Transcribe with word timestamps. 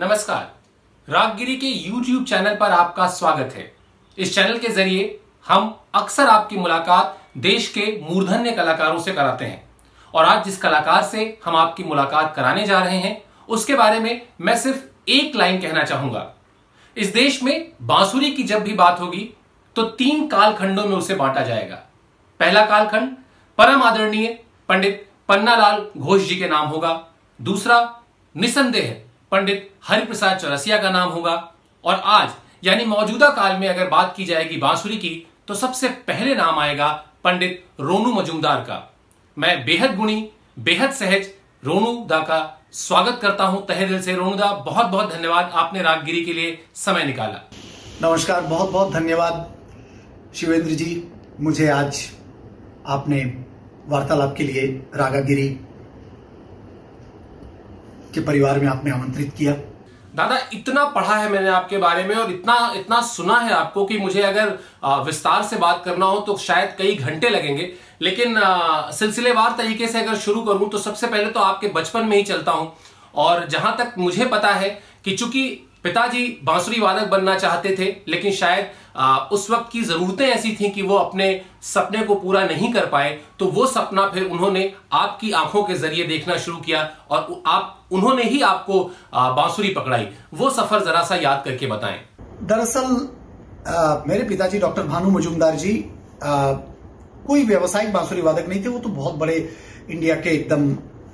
नमस्कार। 0.00 1.12
रागगिरी 1.12 1.56
के 1.56 1.70
YouTube 1.80 2.24
channel 2.28 2.54
पर 2.56 2.70
आपका 2.70 3.06
स्वागत 3.06 3.54
है। 3.54 3.64
इस 4.18 4.34
चैनल 4.34 4.58
के 4.58 4.68
ज़रिए 4.68 5.18
हम 5.48 5.74
अक्सर 5.94 6.28
आपकी 6.28 6.56
मुलाकात 6.56 7.18
देश 7.38 7.66
के 7.68 7.84
मूर्धन्य 8.02 8.52
कलाकारों 8.52 9.00
से 9.00 9.12
कराते 9.12 9.44
हैं। 9.44 9.62
और 10.14 10.24
आज 10.24 10.44
जिस 10.44 10.56
कलाकार 10.58 11.02
से 11.02 11.38
हम 11.44 11.56
आपकी 11.56 11.84
मुलाकात 11.84 12.32
कराने 12.36 12.64
जा 12.66 12.78
रहे 12.78 12.98
हैं, 12.98 13.22
उसके 13.48 13.74
बारे 13.74 13.98
में 14.00 14.22
मैं 14.40 14.56
सिर्फ़ 14.56 15.10
एक 15.10 15.36
लाइन 15.36 15.60
कहना 15.62 15.82
चाहूँगा। 15.82 16.26
इस 16.96 17.12
देश 17.14 17.42
में 17.42 17.72
बांसुरी 17.82 18.30
की 18.30 18.42
जब 18.44 18.62
भी 18.62 18.74
बात 18.74 19.00
होगी 19.00 19.28
तो 19.76 19.82
तीन 19.82 20.26
कालखंडों 20.28 20.84
में 20.84 20.96
उसे 20.96 21.14
बांटा 21.14 21.42
जाएगा। 21.42 21.82
पहला 22.40 22.64
कालखंड 22.66 23.16
परम 23.58 23.82
आदरणीय 23.82 24.28
पंडित 24.68 25.06
पन्नालाल 25.28 25.86
घोष 25.96 26.22
जी 26.22 26.36
के 26.36 26.48
नाम 26.48 26.66
होगा। 26.66 26.98
दूसरा 27.40 28.02
निसंदेह 28.34 29.00
पंडित 29.32 29.70
हरिप्रसाद 29.84 30.38
चौरसिया 30.38 30.78
का 30.78 30.90
नाम 30.90 31.08
होगा। 31.08 31.34
और 31.84 31.94
आज, 31.94 32.30
यानी 32.64 32.84
मौजूदा 32.84 33.28
काल 33.30 33.56
में 33.56 33.68
अगर 33.68 33.88
बात 33.88 34.14
की 34.16 34.24
जाएगी 34.24 34.56
बांसुरी 34.56 34.96
की 34.96 35.26
तो 35.48 35.54
सबसे 35.54 35.88
पहले 36.08 36.34
नाम 36.34 36.58
आएगा 36.58 36.88
पंडित 37.24 37.64
रोनू 37.80 38.12
मजुमदार 38.12 38.60
का। 38.60 38.78
मैं 39.36 39.64
बेहद 39.64 39.96
गुणी, 39.96 40.30
बेहद 40.58 40.92
सहज 40.92 41.28
रोनू 41.62 41.94
दा 42.06 42.18
का 42.20 42.40
स्वागत 42.72 43.18
करता 43.22 43.44
हूँ। 43.44 43.64
तहे 43.66 43.86
दिल 43.86 44.02
से 44.02 44.14
रोनू 44.14 44.36
दा 44.36 44.52
बहुत 44.66 44.86
बहुत 44.86 45.12
धन्यवाद 45.14 45.50
आपने 45.54 45.82
रागगिरी 45.82 46.24
के 46.24 46.32
लिए 46.32 46.58
समय 46.74 47.04
निकाला। 47.04 47.42
नमस्कार 48.02 48.40
बहुत 48.42 48.70
बहुत 48.70 48.92
धन्यवाद 48.92 50.34
शिवेंद्र 50.34 50.70
जी। 50.72 51.02
मुझे 51.40 51.68
आज 51.68 52.06
आपने 52.88 53.24
वार्तालाप 53.88 54.34
के 54.36 54.44
लिए 54.44 54.66
रागागिरी 54.94 55.48
के 58.14 58.20
परिवार 58.20 58.58
में 58.60 58.68
आपने 58.68 58.90
आमंत्रित 58.90 59.32
किया? 59.38 59.52
दादा, 60.14 60.38
इतना 60.52 60.84
पढ़ा 60.86 61.16
है 61.16 61.28
मैंने 61.28 61.48
आपके 61.48 61.78
बारे 61.78 62.02
में 62.04 62.14
और 62.14 62.30
इतना 62.30 62.72
इतना 62.76 63.00
सुना 63.02 63.36
है 63.38 63.52
आपको 63.52 63.84
कि 63.84 63.98
मुझे 63.98 64.22
अगर 64.22 64.58
विस्तार 65.06 65.42
से 65.42 65.56
बात 65.56 65.82
करना 65.84 66.06
हो 66.06 66.20
तो 66.20 66.36
शायद 66.38 66.74
कई 66.78 66.94
घंटे 66.94 67.28
लगेंगे। 67.28 67.72
लेकिन 68.02 68.40
सिलसिलेवार 68.92 69.54
तरीके 69.58 69.88
से 69.88 70.02
अगर 70.02 70.16
शुरू 70.16 70.42
करूँ 70.42 70.68
तो 70.70 70.78
सबसे 70.78 71.06
पहले 71.06 71.30
तो 71.30 71.40
आपके 71.40 71.68
बचपन 71.68 72.06
में 72.06 72.16
ही 72.16 72.22
चलता 72.22 72.52
हूँ। 72.52 72.72
और 73.14 73.46
जहाँ 73.48 73.76
तक 73.78 73.94
मुझे 73.98 74.24
पता 74.26 74.48
है 74.48 74.70
कि 75.04 75.16
चूँकि 75.16 75.42
पिताजी 75.84 76.26
बांसुरी 76.44 76.80
वादक 76.80 77.08
बनना 77.10 77.38
चाहते 77.38 77.74
थे 77.76 77.84
लेकिन 78.08 78.32
शायद 78.32 78.66
आ, 78.96 79.16
उस 79.16 79.50
वक्त 79.50 79.70
की 79.72 79.82
जरूरतें 79.82 80.26
ऐसी 80.26 80.56
थी 80.60 80.68
कि 80.70 80.82
वो 80.82 80.96
अपने 80.96 81.26
सपने 81.64 82.02
को 82.04 82.14
पूरा 82.14 82.44
नहीं 82.46 82.72
कर 82.72 82.86
पाए 82.86 83.10
तो 83.38 83.46
वो 83.48 83.66
सपना 83.66 84.06
फिर 84.08 84.24
उन्होंने 84.26 84.72
आपकी 84.92 85.30
आँखों 85.32 85.62
के 85.64 85.74
ज़रिए 85.74 86.04
देखना 86.06 86.36
शुरू 86.38 86.56
किया 86.58 86.82
और 87.10 87.42
आप 87.46 87.88
उन्होंने 87.92 88.22
ही 88.24 88.40
आपको 88.42 88.82
बांसुरी 89.14 89.72
पकड़ाई। 89.74 90.08
वो 90.34 90.50
सफ़र 90.50 90.84
जरा 90.84 91.02
सा 91.04 91.16
याद 91.16 91.42
करके 91.44 91.66
बताएँ। 91.66 92.00
दरअसल 92.42 92.84
मेरे 94.08 94.24
पिताजी 94.24 94.58
डॉक्टर 94.58 94.82
भानु 94.82 95.10
मजुमदार 95.10 95.56
जी 95.56 95.72
आ, 96.24 96.52
कोई 97.26 97.44
व्यवसायिक 97.44 97.92
बांसुरी 97.92 98.22
वादक 98.22 98.48
नहीं 98.48 98.64
थे 98.64 98.68
वो 98.68 98.78
तो 98.78 98.88
बहुत 98.90 99.14
बड़े 99.14 99.36
इंडिया 99.90 100.14
के 100.16 100.30
एकदम 100.30 100.70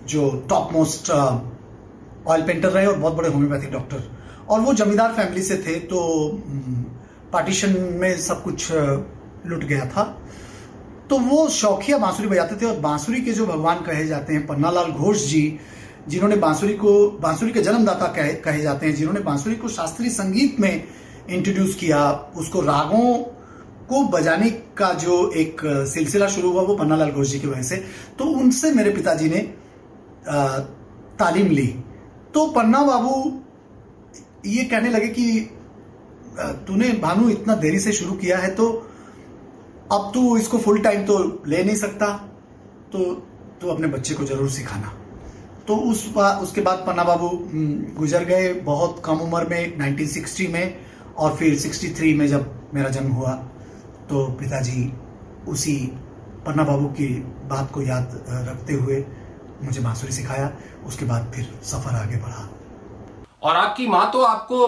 जो 0.09 0.31
टॉप 0.51 0.73
मोस्ट 0.73 1.11
ऑयल 1.11 2.43
पेंटर 2.43 2.69
रहे 2.69 2.87
और 2.87 2.99
बहुत 2.99 3.15
बड़े 3.15 3.29
होम्योपैथिक 3.29 3.73
डॉक्टर 3.73 4.16
और 4.49 4.61
वो 4.61 4.73
जमींदार 4.75 5.13
फैमिली 5.13 5.43
से 5.43 5.57
थे 5.59 5.79
तो 5.87 5.99
पार्टीशन 7.33 7.77
में 8.01 8.17
सब 8.21 8.43
कुछ 8.43 8.73
लुट 8.73 9.65
गया 9.65 9.87
था। 9.87 10.05
तो 11.11 11.19
वो 11.21 11.49
शौकिया 11.51 11.99
बांसुरी 11.99 12.29
बजाते 12.29 12.57
थे 12.57 12.67
और 12.67 12.79
बांसुरी 12.81 13.21
के 13.21 13.33
जो 13.33 13.47
भगवान 13.47 13.83
कहे 13.83 14.07
जाते 14.07 14.35
हैं 14.35 14.47
पन्नालाल 14.47 14.91
घोष 14.93 15.27
जी 15.27 15.59
जिन्होंने 16.09 16.37
बांसुरी 16.37 16.75
को 16.75 17.11
बांसुरी 17.21 17.53
के 17.53 17.63
जन्मदाता 17.63 18.07
कहे, 18.07 18.33
कहे 18.35 18.63
जाते 18.63 18.87
हैं 18.87 18.95
जिन्होंने 18.95 19.21
बांसुरी 19.21 19.55
को 19.57 19.69
शास्त्रीय 19.69 20.11
संगीत 20.11 20.61
में 20.61 20.85
इंट्रोड्यूस 21.31 21.75
किया 21.75 22.11
उसको 22.37 22.61
रागों 22.61 23.15
को 23.89 24.03
बजाने 24.09 24.51
का 24.79 24.93
जो 24.95 25.31
एक 25.33 25.61
सिलसिला 25.95 26.29
शुरू 26.29 26.51
हुआ 26.53 26.63
वो 26.63 26.75
पन्नालाल 26.77 27.11
घोष 27.11 27.29
जी 27.29 27.41
की 27.41 27.49
वजह 27.49 27.63
से। 27.63 27.77
तो 28.19 28.25
उनसे 28.25 28.71
मेरे 28.73 28.91
पिताजी 28.91 29.29
ने 29.31 29.41
तालीम 31.19 31.51
ली। 31.51 31.67
तो 32.35 32.47
पन्ना 32.49 32.83
बाबू 32.83 33.13
ये 34.47 34.65
कहने 34.65 34.91
लगे 34.91 35.09
कि 35.09 35.25
तूने 36.67 36.93
भानु 37.03 37.29
इतना 37.31 37.55
देरी 37.57 37.79
से 37.81 37.93
शुरू 37.93 38.13
किया 38.15 38.39
है 38.39 38.55
तो 38.55 38.69
अब 39.93 40.11
तू 40.15 40.37
इसको 40.37 40.59
फुल 40.59 40.79
टाइम 40.81 41.05
तो 41.07 41.19
ले 41.47 41.63
नहीं 41.65 41.77
सकता। 41.77 42.07
तो 42.93 42.99
तू 43.61 43.69
अपने 43.69 43.89
बच्चे 43.89 44.15
को 44.15 44.25
ज़रूर 44.25 44.51
सिखाना। 44.51 44.93
तो 45.69 45.77
उस 45.91 46.07
बा, 46.15 46.31
उसके 46.33 46.61
बाद 46.61 46.85
पन्ना 46.87 47.05
बाबू 47.05 47.29
गुजर 47.99 48.25
गए 48.25 48.53
बहुत 48.65 49.03
कम 49.05 49.21
उम्र 49.21 49.49
में 49.49 49.79
1960 49.79 50.49
में 50.49 50.77
और 51.17 51.37
फिर 51.37 51.59
63 51.61 52.15
में 52.15 52.27
जब 52.29 52.71
मेरा 52.75 52.89
जन्म 52.91 53.13
हुआ 53.13 53.33
तो 54.09 54.27
पिताजी 54.41 54.93
उसी 55.49 55.77
पन्ना 56.47 56.65
बाबू 56.65 56.89
की 56.91 57.09
बात 57.51 57.71
को 57.73 57.83
याद 57.83 58.25
रखते 58.29 58.75
हुए 58.75 59.05
मुझे 59.63 59.81
बांसुरी 59.81 60.13
सिखाया। 60.13 60.53
उसके 60.87 61.05
बाद 61.05 61.33
फिर 61.35 61.49
सफ़र 61.65 61.95
आगे 61.97 62.17
बढ़ा। 62.17 62.49
और 63.47 63.57
आपकी 63.57 63.87
माँ 63.87 64.11
तो 64.13 64.21
आपको 64.23 64.67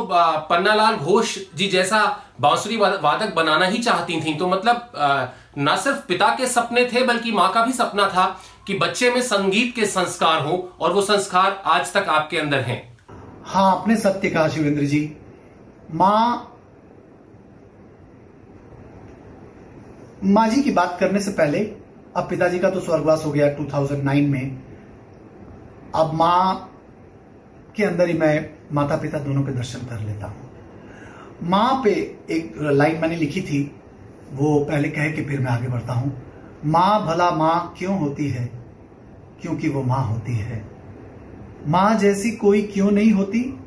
पन्नालाल 0.48 0.96
घोष 0.96 1.36
जी 1.56 1.68
जैसा 1.68 2.00
बांसुरी 2.40 2.76
वादक 2.76 3.34
बनाना 3.36 3.66
ही 3.66 3.78
चाहती 3.78 4.20
थी। 4.20 4.34
तो 4.34 4.46
मतलब 4.48 4.92
न 5.58 5.76
सिर्फ़ 5.76 6.06
पिता 6.08 6.28
के 6.36 6.46
सपने 6.46 6.84
थे, 6.84 7.04
बल्कि 7.04 7.32
माँ 7.32 7.50
का 7.52 7.62
भी 7.62 7.72
सपना 7.72 8.08
था 8.08 8.26
कि 8.66 8.74
बच्चे 8.78 9.10
में 9.10 9.20
संगीत 9.22 9.74
के 9.74 9.86
संस्कार 9.86 10.42
हो 10.42 10.56
और 10.80 10.92
वो 10.92 11.02
संस्कार 11.02 11.62
आज 11.66 11.92
तक 11.92 12.08
आपके 12.08 12.38
अंदर 12.38 12.60
हैं। 12.60 12.82
हाँ 13.46 13.70
आपने 13.70 13.96
सत्य 13.96 14.30
कहा 14.30 14.48
शिवेंद्र 14.48 14.84
जी। 14.84 15.00
माँ 15.94 16.54
माँ 20.24 20.48
जी 20.48 20.62
की 20.62 20.70
बात 20.70 20.96
करने 21.00 21.20
से 21.20 21.30
पहले, 21.32 21.58
अब 22.16 22.28
पिताजी 22.30 22.58
का 22.58 22.70
तो 22.70 22.80
स्वर्गवास 22.80 23.22
हो 23.24 23.30
गया 23.32 23.48
2009 23.54 24.28
में। 24.28 24.62
अब 25.94 26.14
माँ 26.14 26.70
के 27.76 27.84
अंदर 27.84 28.08
ही 28.08 28.14
मैं 28.14 28.57
माता 28.72 28.96
पिता 28.96 29.18
दोनों 29.18 29.42
के 29.42 29.52
दर्शन 29.52 29.78
कर 29.78 30.00
लेता 30.00 30.26
हूँ। 30.26 30.50
माँ 31.42 31.80
पे 31.84 31.90
एक 32.30 32.54
लाइन 32.58 33.00
मैंने 33.00 33.16
लिखी 33.16 33.40
थी, 33.40 33.74
वो 34.32 34.64
पहले 34.64 34.88
कहे 34.88 35.12
कि 35.12 35.24
फिर 35.24 35.40
मैं 35.40 35.50
आगे 35.50 35.68
बढ़ता 35.68 35.92
हूँ। 35.92 36.22
माँ 36.66 37.06
भला 37.06 37.30
माँ 37.30 37.74
क्यों 37.78 37.98
होती 37.98 38.28
है? 38.28 38.50
क्योंकि 39.42 39.68
वो 39.68 39.82
माँ 39.82 40.04
होती 40.04 40.36
है। 40.36 40.64
माँ 41.66 41.94
जैसी 41.94 42.30
कोई 42.30 42.62
क्यों 42.62 42.90
नहीं 42.90 43.12
होती? 43.12 43.60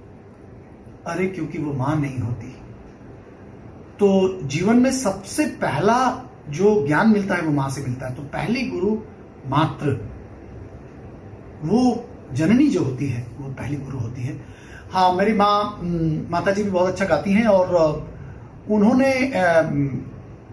अरे, 1.07 1.27
क्योंकि 1.27 1.57
वो 1.57 1.73
माँ 1.73 1.95
नहीं 1.95 2.19
होती। 2.19 2.55
तो 3.99 4.39
जीवन 4.43 4.75
में 4.75 4.91
सबसे 4.91 5.45
पहला 5.45 6.29
जो 6.49 6.87
ज्ञान 6.87 7.09
मिलता 7.09 7.35
है, 7.35 7.41
वो 7.41 7.51
माँ 7.51 7.69
से 7.69 7.81
मिलता 7.81 8.07
है। 8.07 8.15
तो 8.15 8.21
पहली 8.21 8.61
गुरु 8.67 8.97
मात्र, 9.47 10.09
वो 11.63 12.09
जननी 12.33 12.67
जो 12.67 12.83
होती 12.83 13.07
है, 13.07 13.27
वो 13.39 13.53
पहली 13.53 13.77
गुरु 13.77 13.97
होती 13.97 14.21
है। 14.21 14.41
हाँ 14.91 15.13
मेरी 15.13 15.33
माँ 15.33 15.79
माता 16.31 16.51
जी 16.51 16.63
भी 16.63 16.69
बहुत 16.69 16.91
अच्छा 16.91 17.05
गाती 17.05 17.33
हैं 17.33 17.45
और 17.47 17.69
उन्होंने 18.71 19.11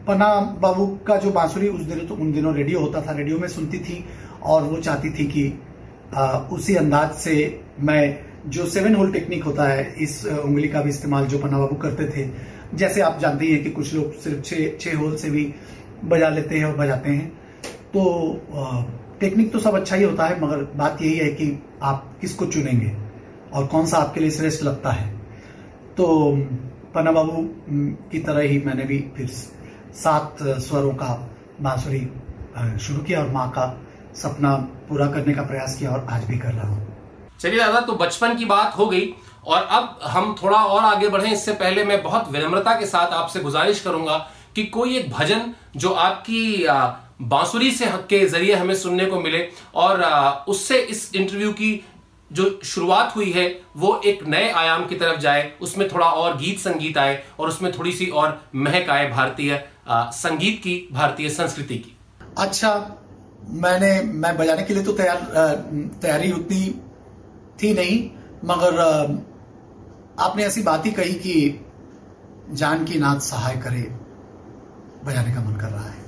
पन्ना 0.07 0.29
बाबू 0.63 0.87
का 1.07 1.17
जो 1.17 1.31
बांसुरी 1.31 1.69
उस 1.69 1.81
दिनों 1.81 2.07
तो 2.07 2.15
उन 2.15 2.33
दिनों 2.33 2.55
रेडियो 2.55 2.81
होता 2.81 3.01
था 3.03 3.13
रेडियो 3.13 3.39
में 3.39 3.49
सुनती 3.49 3.79
थी 3.79 4.05
और 4.43 4.63
वो 4.63 4.77
चाहती 4.77 5.11
थी 5.11 5.27
कि 5.27 5.61
आ, 6.15 6.27
उसी 6.27 6.75
अंदाज 6.75 7.15
से 7.15 7.35
मैं 7.81 8.25
जो 8.51 8.67
सेवन 8.67 8.95
होल 8.95 9.13
टेक्निक 9.13 9.45
होता 9.45 9.69
है 9.69 9.95
इस 10.01 10.27
उंगली 10.27 10.69
का 10.69 10.83
भी 10.83 10.89
इस्तेमाल 10.89 11.27
जो 11.27 11.39
पन्ना 11.39 11.59
बाबू 11.59 11.77
करते 11.77 12.09
थे 12.17 12.29
जैसे 12.75 13.01
आप 13.01 13.19
जानते 13.19 13.47
ही 13.47 13.53
हैं 13.53 13.63
कि 13.65 13.71
कुछ 13.71 13.95
लोग 13.95 14.15
सिर्फ़ 14.21 14.41
छह 14.43 14.77
छह 14.81 14.97
होल 14.99 15.17
से 15.17 15.31
भी 15.31 15.55
बजा 16.05 16.29
लेते 16.29 16.59
हैं 16.59 16.65
और 16.65 16.77
बजाते 16.77 17.11
हैं 17.11 17.29
तो 17.95 18.07
आ, 18.55 18.83
टेक्निक 19.21 19.53
तो 19.53 19.59
सब 19.59 19.75
अच्छा 19.75 19.97
ही 19.97 20.05
होता 20.05 20.27
है 20.27 20.41
मगर 20.41 20.65
बात 20.77 21.03
यही 21.03 21.17
है 21.17 21.29
कि 21.29 21.63
आप 21.83 22.19
किसको 22.21 22.47
चुनेंगे? 22.47 23.08
और 23.55 23.67
कौन 23.67 23.87
सा 23.87 23.99
आपके 23.99 24.21
लिए 24.21 24.31
श्रेष्ठ 24.31 24.63
लगता 24.63 24.91
है? 24.91 25.09
तो 25.97 26.07
पन्ना 26.95 27.13
बाबू 27.13 27.43
की 28.11 28.19
तरह 28.21 28.43
ही 28.43 28.59
मैंने 28.67 28.85
भी 28.85 28.99
फिर 29.17 29.27
सात 29.97 30.37
स्वरों 30.43 30.93
का 30.95 31.13
बांसुरी 31.61 32.01
शुरू 32.79 33.03
किया 33.03 33.21
और 33.21 33.31
माँ 33.31 33.49
का 33.51 33.67
सपना 34.17 34.55
पूरा 34.89 35.07
करने 35.07 35.35
का 35.35 35.43
प्रयास 35.43 35.77
किया 35.79 35.91
और 35.91 36.07
आज 36.11 36.25
भी 36.25 36.39
कर 36.39 36.53
रहा 36.53 36.69
हूँ। 36.69 36.87
चलिए 37.41 37.59
दादा 37.59 37.81
तो 37.81 37.93
बचपन 37.97 38.37
की 38.37 38.45
बात 38.45 38.77
हो 38.79 38.87
गई 38.87 39.13
और 39.47 39.63
अब 39.63 39.99
हम 40.05 40.35
थोड़ा 40.43 40.59
और 40.59 40.85
आगे 40.85 41.09
बढ़े। 41.09 41.33
इससे 41.33 41.53
पहले 41.55 41.85
मैं 41.85 42.03
बहुत 42.03 42.33
विनम्रता 42.33 42.75
के 42.81 42.87
साथ 42.87 43.13
आपसे 43.15 43.41
गुजारिश 43.41 43.81
करूँगा 43.81 44.17
कि 44.55 44.65
कोई 44.67 44.97
एक 44.97 45.11
भजन 45.13 45.53
जो 45.77 45.91
आपकी 45.91 46.67
बांसुरी 47.23 47.71
से 47.71 47.87
के 48.11 48.25
ज़रिए 48.27 48.55
हमें 48.55 48.75
सुनने 48.75 49.07
को 49.07 49.21
मिले 49.21 49.47
और 49.75 50.03
उससे 50.49 50.79
इस 50.81 51.11
इंटरव्यू 51.15 51.53
की 51.53 51.73
जो 52.33 52.49
शुरुआत 52.65 53.15
हुई 53.17 53.31
है, 53.33 53.45
वो 53.77 54.01
एक 54.07 54.27
नए 54.29 54.51
आयाम 54.53 54.87
की 54.87 54.97
तरफ़ 54.97 55.21
जाए, 55.21 55.51
उसमें 55.61 55.89
थोड़ा 55.89 56.07
और 56.07 56.37
गीत 56.37 56.59
संगीत 56.59 56.99
आए 56.99 57.23
और 57.39 57.49
उसमें 57.49 57.71
थोड़ी 57.73 57.93
सी 57.93 58.07
और 58.07 58.41
महक 58.57 58.91
आए 58.91 59.09
भारतीय 59.11 59.63
संगीत 59.91 60.59
की, 60.59 60.89
भारतीय 60.93 61.29
संस्कृति 61.31 61.79
की। 61.79 61.97
अच्छा 62.39 62.75
मैंने, 63.45 64.01
मैं 64.03 64.37
बजाने 64.37 64.63
के 64.63 64.75
लिए 64.75 64.83
तो 64.85 64.93
तैयार 64.93 65.21
तैयारी 66.03 66.33
उतनी 66.33 66.67
थी 67.63 67.73
नहीं, 67.75 68.11
मगर 68.45 68.81
आपने 70.21 70.45
ऐसी 70.45 70.63
बात 70.63 70.87
ही 70.87 70.91
कही 70.93 71.15
कि 71.17 71.65
जान 72.53 72.85
की 72.85 72.99
नाथ 72.99 73.21
सहाय 73.21 73.57
करे, 73.57 73.81
बजाने 75.05 75.35
का 75.35 75.41
मन 75.41 75.57
कर 75.57 75.69
रहा 75.69 75.85
है। 75.85 76.08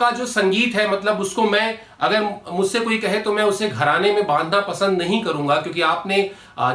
आपका 0.00 0.10
जो 0.16 0.26
संगीत 0.26 0.74
है 0.74 0.90
मतलब 0.90 1.20
उसको 1.20 1.42
मैं, 1.44 1.78
अगर 2.00 2.22
मुझसे 2.52 2.80
कोई 2.80 2.98
कहे 2.98 3.18
तो 3.20 3.32
मैं 3.32 3.44
उसे 3.44 3.68
घराने 3.68 4.12
में 4.12 4.26
बांधना 4.26 4.60
पसंद 4.62 5.02
नहीं 5.02 5.22
करूँगा, 5.22 5.54
क्योंकि 5.56 5.80
आपने 5.82 6.18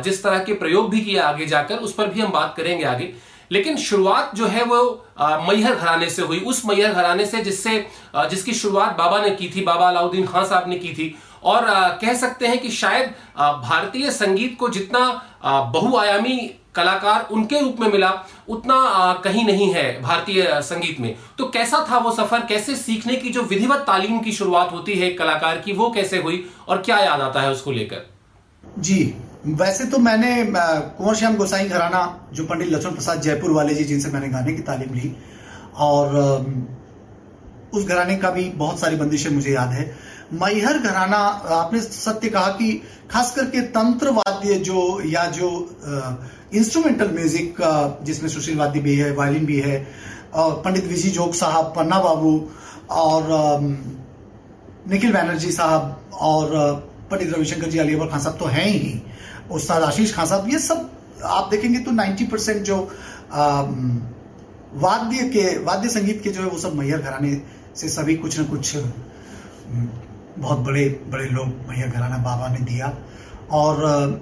जिस 0.03 0.23
तरह 0.23 0.39
के 0.39 0.53
प्रयोग 0.53 0.89
भी 0.89 1.01
किया 1.01 1.27
आगे 1.27 1.45
जाकर, 1.45 1.77
उस 1.77 1.93
पर 1.93 2.07
भी 2.07 2.21
हम 2.21 2.31
बात 2.31 2.53
करेंगे 2.57 2.85
आगे। 2.85 3.13
लेकिन 3.51 3.77
शुरुआत 3.77 4.35
जो 4.35 4.47
है 4.47 4.63
वो 4.63 4.81
मैहर 5.19 5.75
घराने 5.75 6.09
से 6.09 6.21
हुई। 6.21 6.39
उस 6.41 6.61
मैहर 6.65 6.93
घराने 6.93 7.25
से 7.25 7.43
जिससे 7.43 7.77
जिसकी 8.29 8.53
शुरुआत 8.53 8.97
बाबा 8.97 9.19
ने 9.19 9.29
की 9.31 9.51
थी, 9.55 9.61
बाबा 9.63 9.87
अलाउद्दीन 9.89 10.25
खान 10.27 10.45
साहब 10.45 10.69
ने 10.69 10.75
की 10.77 10.93
थी। 10.93 11.15
और 11.43 11.65
कह 12.01 12.13
सकते 12.15 12.47
हैं 12.47 12.59
कि 12.59 12.69
शायद 12.71 13.13
भारतीय 13.37 14.11
संगीत 14.11 14.57
को 14.59 14.69
जितना 14.69 14.99
बहुआयामी 15.73 16.37
कलाकार 16.75 17.27
उनके 17.31 17.59
रूप 17.59 17.79
में 17.79 17.91
मिला, 17.91 18.11
उतना 18.49 19.21
कहीं 19.23 19.45
नहीं 19.45 19.73
है 19.73 20.01
भारतीय 20.01 20.47
संगीत 20.61 20.99
में। 20.99 21.15
तो 21.37 21.45
कैसा 21.47 21.85
था 21.89 21.97
वो 21.97 22.11
सफ़र? 22.11 22.45
कैसे 22.45 22.75
सीखने 22.75 23.15
की 23.15 23.29
जो 23.29 23.41
विधिवत 23.43 23.83
तालीम 23.87 24.19
की 24.19 24.31
शुरुआत 24.31 24.71
होती 24.71 24.93
है 24.93 25.09
कलाकार 25.13 25.57
की, 25.57 25.73
वो 25.73 25.89
कैसे 25.91 26.17
हुई 26.17 26.45
और 26.67 26.81
क्या 26.81 26.97
याद 26.99 27.21
आता 27.21 27.41
है 27.41 27.51
उसको 27.51 27.71
लेकर? 27.71 28.05
जी, 28.63 29.13
वैसे 29.45 29.85
तो 29.85 29.97
मैंने 29.97 30.35
कुंवर 30.47 31.15
श्याम 31.15 31.35
गोसाई 31.35 31.67
घराना, 31.67 32.29
जो 32.33 32.43
पंडित 32.45 32.71
लक्ष्मण 32.71 32.91
प्रसाद 32.91 33.21
जयपुर 33.21 33.51
वाले 33.51 33.73
जी, 33.75 33.83
जिनसे 33.83 34.09
मैंने 34.09 34.29
गाने 34.29 34.53
की 34.53 34.61
तालीम 34.61 34.93
ली, 34.93 35.15
और 35.75 36.15
उस 37.73 37.85
घराने 37.85 38.15
का 38.17 38.29
भी 38.29 38.49
बहुत 38.57 38.79
सारी 38.79 38.95
बंदिशें 38.95 39.29
मुझे 39.31 39.51
याद 39.51 39.69
है। 39.69 39.85
मैहर 40.33 40.77
घराना, 40.79 41.17
आपने 41.17 41.81
सत्य 41.81 42.29
कहा 42.29 42.47
कि 42.51 42.71
खास 43.11 43.31
करके 43.35 43.61
तंत्र 43.71 44.09
वाद्य 44.11 44.55
जो, 44.59 45.01
या 45.05 45.25
जो 45.31 45.49
इंस्ट्रूमेंटल 46.53 47.11
म्यूज़िक 47.11 47.55
जिसमें 48.05 48.29
सुशील 48.29 48.57
वाद्य 48.57 48.79
भी 48.79 48.95
है 48.95 49.11
वायलिन 49.15 49.45
भी 49.45 49.59
है 49.59 49.77
पंडित 50.35 50.85
विजय 50.85 51.09
जोग 51.09 51.33
साहब, 51.35 51.73
पन्ना 51.75 51.99
बाबू, 51.99 52.33
और 52.91 53.27
निखिल 54.89 55.13
बैनर्जी 55.13 55.51
साहब, 55.51 55.99
और 56.13 56.49
पंडित 57.11 57.33
रविशंकर 57.33 57.69
जी 57.69 57.79
अली 57.79 57.95
खान 57.97 58.19
साहब 58.19 58.37
तो 58.37 58.45
हैं 58.47 58.67
ही 58.67 59.01
उस्ताद 59.51 59.83
आशीष 59.83 60.13
खान 60.15 60.25
साहब, 60.25 60.49
ये 60.49 60.59
सब 60.59 60.89
आप 61.25 61.49
देखेंगे 61.51 61.79
तो 61.79 61.91
90 61.93 62.25
परसेंट 62.31 62.63
जो 62.63 62.77
वाद्य 64.75 65.23
के, 65.29 65.57
वाद्य 65.63 65.89
संगीत 65.89 66.21
के 66.23 66.29
जो 66.29 66.41
है 66.41 66.47
वो 66.47 66.57
सब 66.59 66.75
मैहर 66.75 67.01
घराने 67.01 67.31
से 67.75 67.89
सभी 67.89 68.15
कुछ 68.15 68.39
न 68.39 68.43
कुछ 68.43 68.75
बहुत 70.37 70.59
बड़े 70.59 70.87
बड़े 71.09 71.25
लोग 71.27 71.47
मैया 71.69 71.87
घराना 71.87 72.17
बाबा 72.23 72.47
ने 72.49 72.65
दिया। 72.65 72.93
और 73.51 74.21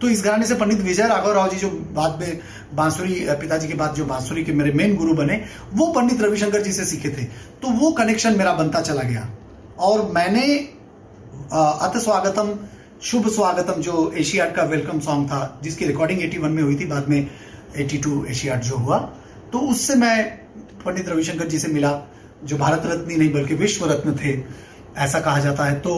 तो 0.00 0.08
इस 0.08 0.22
घराने 0.24 0.46
से 0.46 0.54
पंडित 0.54 0.80
विजय 0.80 1.06
राघव 1.08 1.32
राव 1.32 1.48
जी 1.50 1.56
जो 1.56 1.68
बाद 1.94 2.18
में 2.20 2.40
बांसुरी 2.74 3.14
पिताजी 3.30 3.68
के 3.68 3.74
बाद 3.74 3.94
जो 3.94 4.04
बांसुरी 4.06 4.44
के 4.44 4.52
मेरे 4.52 4.72
मेन 4.72 4.94
गुरु 4.96 5.14
बने, 5.14 5.40
वो 5.74 5.86
पंडित 5.92 6.20
रविशंकर 6.22 6.62
जी 6.62 6.72
से 6.72 6.84
सीखे 6.84 7.08
थे। 7.08 7.24
तो 7.62 7.70
वो 7.70 7.90
कनेक्शन 7.92 8.36
मेरा 8.38 8.52
बनता 8.54 8.80
चला 8.80 9.02
गया। 9.02 9.28
और 9.78 10.10
मैंने 10.12 10.44
अत 11.52 11.96
स्वागतम, 11.96 12.54
शुभ 13.02 13.28
स्वागतम 13.28 13.80
जो 13.82 14.12
एशियाड 14.16 14.54
का 14.54 14.62
वेलकम 14.64 15.00
सॉन्ग 15.00 15.26
था, 15.28 15.60
जिसकी 15.62 15.86
रिकॉर्डिंग 15.86 16.20
81 16.22 16.50
में 16.50 16.62
हुई 16.62 16.76
थी, 16.76 16.84
बाद 16.86 17.08
में 17.08 17.26
82 17.76 18.24
एशियाड 18.26 18.60
जो 18.62 18.76
हुआ 18.76 18.98
तो 19.52 19.58
उससे 19.70 19.94
मैं 19.94 20.24
पंडित 20.84 21.08
रविशंकर 21.08 21.48
जी 21.48 21.58
से 21.58 21.68
मिला। 21.68 21.90
जो 22.44 22.56
भारत 22.56 22.82
रत्न 22.86 23.18
नहीं, 23.18 23.32
बल्कि 23.32 23.54
विश्व 23.54 23.84
रत्न 23.86 24.14
थे, 24.16 24.32
ऐसा 24.96 25.20
कहा 25.20 25.38
जाता 25.38 25.64
है। 25.64 25.78
तो 25.80 25.94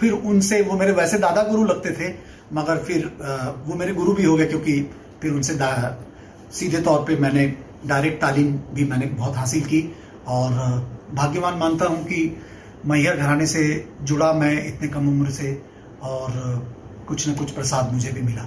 फिर 0.00 0.12
उनसे, 0.12 0.60
वो 0.62 0.76
मेरे 0.76 0.92
वैसे 0.92 1.18
दादा 1.18 1.42
गुरु 1.42 1.64
लगते 1.64 1.90
थे, 1.90 2.14
मगर 2.52 2.78
फिर 2.78 3.04
वो 3.66 3.74
मेरे 3.74 3.92
गुरु 3.94 4.12
भी 4.12 4.24
हो 4.24 4.36
गए, 4.36 4.46
क्योंकि 4.46 4.80
फिर 5.22 5.32
उनसे 5.32 5.58
सीधे 6.52 6.80
तौर 6.82 7.04
पे 7.04 7.16
मैंने 7.16 7.46
डायरेक्ट 7.86 8.20
तालीम 8.20 8.52
भी 8.74 8.84
मैंने 8.84 9.06
बहुत 9.08 9.36
हासिल 9.36 9.64
की, 9.64 9.82
और 10.28 10.50
भाग्यवान 11.14 11.54
मानता 11.58 11.86
हूँ 11.86 12.04
कि 12.04 12.20
मैहर 12.86 13.16
घराने 13.16 13.46
से 13.46 13.62
जुड़ा 14.02 14.32
मैं 14.32 14.52
इतने 14.66 14.88
कम 14.88 15.08
उम्र 15.08 15.30
से, 15.30 15.52
और 16.02 16.32
कुछ 17.08 17.28
न 17.28 17.34
कुछ 17.34 17.50
प्रसाद 17.50 17.92
मुझे 17.92 18.10
भी 18.10 18.22
मिला। 18.22 18.46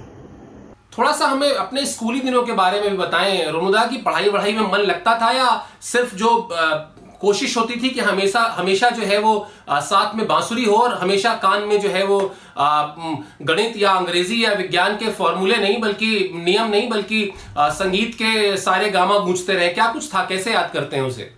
थोड़ा 0.98 1.12
सा 1.12 1.26
हमें 1.26 1.50
अपने 1.50 1.84
स्कूली 1.86 2.20
दिनों 2.20 2.42
के 2.42 2.52
बारे 2.54 2.80
में 2.80 2.90
भी 2.90 2.96
बताएँ। 2.96 3.50
रोनुदा 3.52 3.84
की 3.86 3.96
पढ़ाई 4.02 4.28
वढ़ाई 4.28 4.52
में 4.52 4.70
मन 4.72 4.78
लगता 4.80 5.18
था 5.20 5.30
या 5.32 5.48
सिर्फ़ 5.82 6.14
जो 6.14 6.28
कोशिश 7.20 7.56
होती 7.56 7.82
थी 7.82 7.88
कि 7.88 8.00
हमेशा 8.00 8.40
हमेशा 8.40 8.90
जो 8.90 9.02
है 9.02 9.18
वो 9.18 9.48
आ, 9.68 9.80
साथ 9.80 10.14
में 10.14 10.26
बांसुरी 10.26 10.64
हो 10.64 10.76
और 10.76 10.94
हमेशा 10.94 11.34
कान 11.34 11.62
में 11.62 11.80
जो 11.80 11.88
है 11.88 12.06
वो 12.06 12.34
गणित 13.42 13.74
या 13.76 13.90
अंग्रेज़ी 13.90 14.44
या 14.44 14.52
विज्ञान 14.52 14.96
के 14.96 15.10
फॉर्मूले 15.10 15.56
नहीं 15.56 15.80
बल्कि 15.80 16.30
नियम 16.34 16.70
नहीं 16.70 16.88
बल्कि 16.88 17.32
आ, 17.58 17.68
संगीत 17.68 18.14
के 18.14 18.56
सारे 18.56 18.90
गामा 18.90 19.18
गूंजते 19.18 19.52
रहे। 19.52 19.68
क्या 19.68 19.92
कुछ 19.92 20.14
था? 20.14 20.24
कैसे 20.24 20.52
याद 20.52 20.70
करते 20.72 20.96
हैं 20.96 21.02
उसे? 21.02 21.30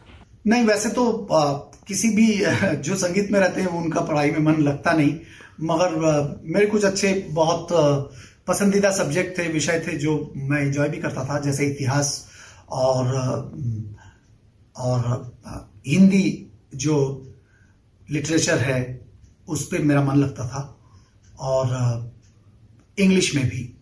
नहीं 0.46 0.64
वैसे 0.64 0.88
तो 0.88 1.28
आ, 1.32 1.52
किसी 1.88 2.08
भी 2.08 2.26
जो 2.76 2.94
संगीत 2.94 3.30
में 3.30 3.40
रहते 3.40 3.60
हैं 3.60 3.68
वो 3.68 3.78
उनका 3.78 4.00
पढ़ाई 4.00 4.30
में 4.30 4.40
मन 4.40 4.62
लगता 4.62 4.92
नहीं। 4.92 5.16
मगर 5.60 5.90
मेरे 6.44 6.66
कुछ 6.66 6.84
अच्छे 6.84 7.26
बहुत 7.30 7.68
पसंदीदा 8.46 8.90
सब्जेक्ट 8.90 9.38
थे 9.38 9.48
विषय 9.48 9.84
थे 9.88 9.96
जो 9.96 10.32
मैं 10.36 10.60
एंजॉय 10.60 10.88
भी 10.88 10.96
करता 10.96 11.24
था 11.24 11.40
जैसे 11.40 11.66
इतिहास 11.66 12.28
और 12.70 13.06
और 14.76 15.30
हिंदी 15.86 16.50
जो 16.74 17.24
लिटरेचर 18.10 18.58
है, 18.58 19.08
उस 19.48 19.66
पर 19.66 19.78
मेरा 19.78 20.04
मन 20.04 20.16
लगता 20.16 20.48
था 20.48 20.78
और 21.38 22.12
इंग्लिश 22.98 23.34
में 23.34 23.48
भी। 23.48 23.74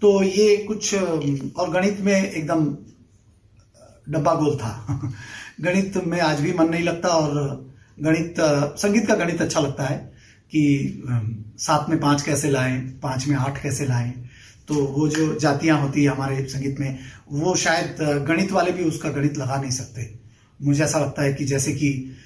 तो 0.00 0.22
ये 0.22 0.56
कुछ 0.56 0.94
और 0.94 1.70
गणित 1.70 2.00
में 2.00 2.30
एकदम 2.30 2.66
डब्बा 4.08 4.34
गोल 4.34 4.56
था। 4.56 5.00
गणित 5.60 5.96
में 5.96 6.20
आज 6.20 6.40
भी 6.40 6.52
मन 6.52 6.68
नहीं 6.68 6.82
लगता 6.82 7.08
और 7.08 7.70
गणित 8.00 8.34
संगीत 8.78 9.06
का 9.06 9.14
गणित 9.14 9.42
अच्छा 9.42 9.60
लगता 9.60 9.84
है 9.84 10.12
कि 10.44 11.02
सात 11.58 11.86
में 11.88 12.00
पाँच 12.00 12.22
कैसे 12.22 12.50
लाएँ, 12.50 12.80
पाँच 12.80 13.26
में 13.26 13.36
आठ 13.36 13.62
कैसे 13.62 13.86
लाएँ। 13.86 14.12
तो 14.68 14.74
वो 14.74 15.08
जो 15.08 15.38
जातियाँ 15.38 15.80
होती 15.80 16.04
है 16.04 16.10
हमारे 16.10 16.46
संगीत 16.46 16.80
में, 16.80 16.98
वो 17.32 17.56
शायद 17.56 17.96
गणित 18.28 18.52
वाले 18.52 18.72
भी 18.72 18.84
उसका 18.84 19.10
गणित 19.10 19.38
लगा 19.38 19.56
नहीं 19.56 19.70
सकते। 19.70 20.21
मुझे 20.62 20.82
ऐसा 20.84 20.98
लगता 20.98 21.22
है 21.22 21.32
कि 21.34 21.44
जैसे 21.44 21.72
कि 21.72 22.16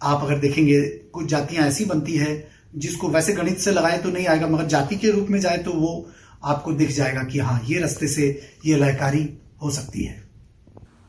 आप 0.00 0.22
अगर 0.22 0.38
देखेंगे, 0.38 0.80
कुछ 0.80 1.26
जातियाँ 1.26 1.66
ऐसी 1.66 1.84
बनती 1.84 2.16
है 2.16 2.50
जिसको 2.76 3.08
वैसे 3.08 3.32
गणित 3.32 3.58
से 3.58 3.72
लगाए 3.72 3.98
तो 3.98 4.08
नहीं 4.08 4.26
आएगा, 4.26 4.46
मगर 4.46 4.66
जाति 4.66 4.96
के 4.96 5.10
रूप 5.10 5.26
में 5.30 5.40
जाए 5.40 5.58
तो 5.58 5.72
वो 5.72 6.10
आपको 6.44 6.72
दिख 6.72 6.90
जाएगा 6.90 7.22
कि 7.22 7.38
हाँ 7.38 7.60
ये 7.64 7.78
रस्ते 7.78 8.06
से 8.08 8.28
ये 8.66 8.76
लयकारी 8.76 9.28
हो 9.62 9.70
सकती 9.70 10.04
है। 10.04 10.22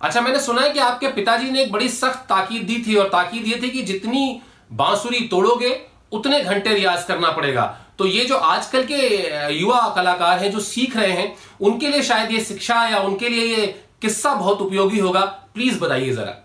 अच्छा 0.01 0.21
मैंने 0.21 0.39
सुना 0.39 0.61
है 0.61 0.69
कि 0.69 0.79
आपके 0.79 1.07
पिताजी 1.07 1.51
ने 1.51 1.61
एक 1.61 1.71
बड़ी 1.71 1.89
सख्त 1.89 2.25
ताकीद 2.29 2.63
दी 2.63 2.83
थी 2.87 2.95
और 2.95 3.07
ताकीद 3.07 3.47
ये 3.47 3.59
थी 3.63 3.69
कि 3.69 3.81
जितनी 3.83 4.41
बांसुरी 4.73 5.27
तोड़ोगे, 5.27 5.75
उतने 6.13 6.43
घंटे 6.43 6.73
रियाज 6.73 7.03
करना 7.03 7.31
पड़ेगा। 7.31 7.65
तो 7.99 8.05
ये 8.07 8.25
जो 8.25 8.35
आजकल 8.35 8.83
के 8.83 9.53
युवा 9.53 9.81
कलाकार 9.95 10.39
हैं, 10.39 10.51
जो 10.51 10.59
सीख 10.59 10.97
रहे 10.97 11.11
हैं, 11.11 11.33
उनके 11.61 11.87
लिए 11.87 12.01
शायद 12.01 12.31
ये 12.31 12.43
शिक्षा 12.43 12.83
या 12.89 12.99
उनके 12.99 13.29
लिए 13.29 13.45
ये 13.55 13.65
किस्सा 14.01 14.33
बहुत 14.35 14.61
उपयोगी 14.61 14.99
होगा। 14.99 15.21
प्लीज़ 15.53 15.79
बताइए 15.79 16.13
जरा। 16.13 16.39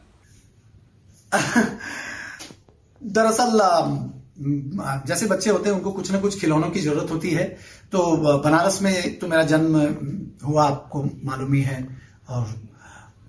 दरअसल 3.03 3.61
जैसे 5.07 5.27
बच्चे 5.27 5.51
होते 5.51 5.69
हैं, 5.69 5.77
उनको 5.77 5.93
कुछ 5.93 6.11
ना 6.13 6.19
कुछ 6.21 6.41
खिलौनों 6.41 6.71
की 6.71 6.81
ज़रूरत 6.81 7.11
होती 7.11 7.31
है। 7.31 7.45
तो 7.93 8.17
बनारस 8.39 8.83
में 8.83 9.19
तो 9.19 9.29
मेरा 9.29 9.43
जन्म 9.43 9.77
हुआ 10.47 10.65
आपको 10.65 11.03
मालूम 11.25 11.53
ही 11.53 11.63
है। 11.63 11.99
और 12.29 12.47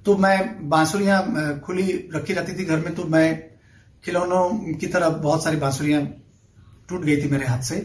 तो 0.05 0.17
मैं 0.17 0.69
बांसुरियाँ 0.69 1.59
खुली 1.59 2.09
रखी 2.15 2.33
रहती 2.33 2.59
थी 2.59 2.65
घर 2.65 2.79
में 2.79 2.95
तो 2.95 3.03
मैं 3.03 3.49
खिलौनों 4.05 4.73
की 4.73 4.87
तरह 4.87 5.09
बहुत 5.09 5.43
सारी 5.43 5.57
बांसुरियाँ 5.57 6.01
टूट 6.89 7.01
गई 7.01 7.17
थी 7.17 7.29
मेरे 7.29 7.45
हाथ 7.45 7.61
से। 7.61 7.75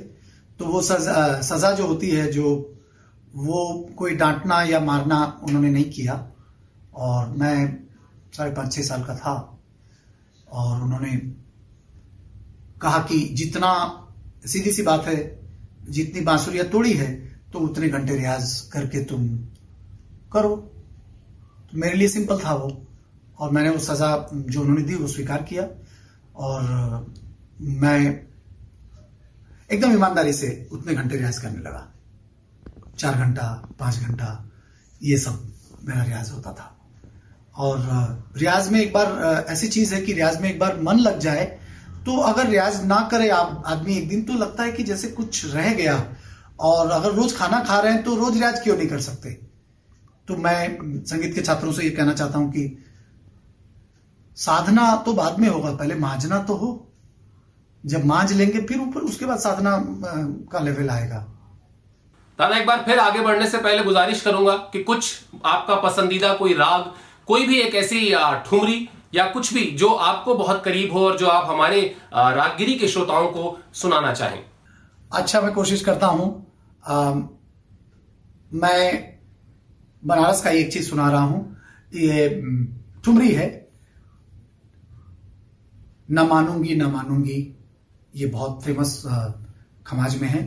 तो 0.58 0.66
वो 0.66 0.82
सजा 0.82 1.40
सजा 1.42 1.70
जो 1.70 1.86
होती 1.86 2.10
है, 2.10 2.32
जो 2.32 2.74
वो 3.34 3.88
कोई 3.96 4.14
डांटना 4.14 4.62
या 4.62 4.80
मारना 4.80 5.40
उन्होंने 5.42 5.70
नहीं 5.70 5.90
किया। 5.90 6.28
और 6.94 7.28
मैं 7.28 7.86
साढ़े 8.36 8.52
पाँच 8.52 8.72
छह 8.72 8.82
साल 8.82 9.02
का 9.04 9.14
था। 9.16 9.53
और 10.54 10.82
उन्होंने 10.82 11.16
कहा 12.80 12.98
कि 12.98 13.20
जितना 13.20 13.70
सीधी 14.46 14.72
सी 14.72 14.82
बात 14.82 15.04
है, 15.04 15.40
जितनी 15.90 16.20
बांसुरिया 16.20 16.64
तोड़ी 16.64 16.92
है 16.92 17.40
तो 17.52 17.58
उतने 17.58 17.88
घंटे 17.88 18.16
रियाज 18.16 18.60
करके 18.60 19.04
तुम 19.04 19.28
करो। 20.32 20.56
तो 21.70 21.78
मेरे 21.78 21.94
लिए 21.94 22.08
सिंपल 22.08 22.38
था 22.38 22.54
वो। 22.54 22.86
और 23.38 23.50
मैंने 23.50 23.70
वो 23.70 23.78
सजा 23.78 24.28
जो 24.32 24.60
उन्होंने 24.60 24.82
दी, 24.82 24.94
वो 24.94 25.06
स्वीकार 25.06 25.42
किया। 25.42 25.68
और 26.36 26.62
मैं 27.60 28.26
एकदम 29.72 29.92
ईमानदारी 29.92 30.32
से 30.32 30.68
उतने 30.72 30.94
घंटे 30.94 31.16
रियाज 31.16 31.38
करने 31.38 31.58
लगा। 31.58 31.92
चार 32.98 33.14
घंटा, 33.14 33.68
पाँच 33.78 33.98
घंटा, 33.98 34.50
ये 35.02 35.18
सब 35.18 35.52
मेरा 35.84 36.02
रियाज 36.02 36.30
होता 36.30 36.52
था। 36.52 36.73
और 37.54 37.78
रियाज 38.36 38.70
में 38.72 38.80
एक 38.80 38.92
बार 38.92 39.46
ऐसी 39.50 39.68
चीज़ 39.68 39.94
है 39.94 40.00
कि 40.02 40.12
रियाज 40.12 40.40
में 40.40 40.48
एक 40.50 40.58
बार 40.58 40.80
मन 40.82 40.98
लग 40.98 41.18
जाए 41.18 41.44
तो 42.06 42.16
अगर 42.22 42.48
रियाज 42.48 42.84
ना 42.84 43.00
करे 43.10 43.28
आप, 43.30 43.62
आदमी 43.66 43.96
एक 43.96 44.08
दिन 44.08 44.22
तो 44.22 44.32
लगता 44.34 44.62
है 44.62 44.72
कि 44.72 44.82
जैसे 44.82 45.08
कुछ 45.10 45.44
रह 45.54 45.72
गया। 45.74 45.94
और 46.60 46.90
अगर 46.90 47.12
रोज 47.12 47.36
खाना 47.36 47.60
खा 47.60 47.78
रहे 47.80 47.92
हैं 47.92 48.02
तो 48.04 48.16
रोज 48.16 48.34
रियाज 48.34 48.60
क्यों 48.62 48.76
नहीं 48.76 48.88
कर 48.88 49.00
सकते? 49.00 49.30
तो 50.28 50.36
मैं 50.36 51.02
संगीत 51.04 51.34
के 51.34 51.42
छात्रों 51.42 51.72
से 51.72 51.82
ये 51.82 51.90
कहना 51.90 52.12
चाहता 52.12 52.38
हूँ 52.38 52.50
कि 52.52 52.76
साधना 54.36 54.94
तो 54.96 55.12
बाद 55.12 55.38
में 55.38 55.48
होगा, 55.48 55.70
पहले 55.72 55.94
मांझना 55.96 56.38
तो 56.40 56.54
हो। 56.54 56.68
जब 57.84 58.04
मांझ 58.04 58.32
लेंगे, 58.32 58.60
फिर 58.60 58.78
ऊपर, 58.78 59.00
उसके 59.02 59.26
बाद 59.26 59.38
साधना 59.38 59.76
का 60.52 60.58
लेवल 60.58 60.90
आएगा। 60.90 61.18
दादा, 62.38 62.56
एक 62.56 62.66
बार 62.66 62.82
फिर 62.86 62.98
आगे 62.98 63.20
बढ़ने 63.20 63.48
से 63.48 63.58
पहले 63.58 63.82
गुजारिश 63.84 64.20
करूँगा 64.20 64.56
कि 64.72 64.82
कुछ 64.82 65.12
आपका 65.44 65.74
पसंदीदा 65.80 66.32
कोई 66.34 66.54
राग 66.54 66.92
कोई 67.28 67.46
भी 67.46 67.60
एक 67.60 67.74
ऐसी 67.74 68.10
ठुमरी 68.46 68.88
या 69.14 69.24
कुछ 69.30 69.52
भी 69.54 69.64
जो 69.78 69.88
आपको 69.88 70.34
बहुत 70.34 70.62
करीब 70.64 70.92
हो 70.92 71.04
और 71.06 71.18
जो 71.18 71.26
आप 71.26 71.50
हमारे 71.50 71.80
रागगिरी 72.14 72.74
के 72.74 72.88
श्रोताओं 72.88 73.26
को 73.26 73.58
सुनाना 73.74 74.12
चाहें। 74.14 74.42
अच्छा 75.12 75.40
मैं 75.40 75.52
कोशिश 75.52 75.84
करता 75.84 76.06
हूँ। 76.06 76.26
आ, 76.86 77.14
मैं 78.54 79.14
बनारस 80.02 80.42
का 80.42 80.50
एक 80.50 80.72
चीज़ 80.72 80.88
सुना 80.90 81.10
रहा 81.10 81.22
हूँ। 81.22 81.56
ये 81.94 82.28
ठुमरी 83.04 83.32
है। 83.32 83.48
न 86.10 86.26
मानूँगी 86.30 86.74
न 86.74 86.84
मानूँगी 86.84 87.38
ये 88.16 88.26
बहुत 88.26 88.62
फ़ेमस 88.64 89.02
खमाज 89.86 90.20
में 90.22 90.28
है। 90.28 90.42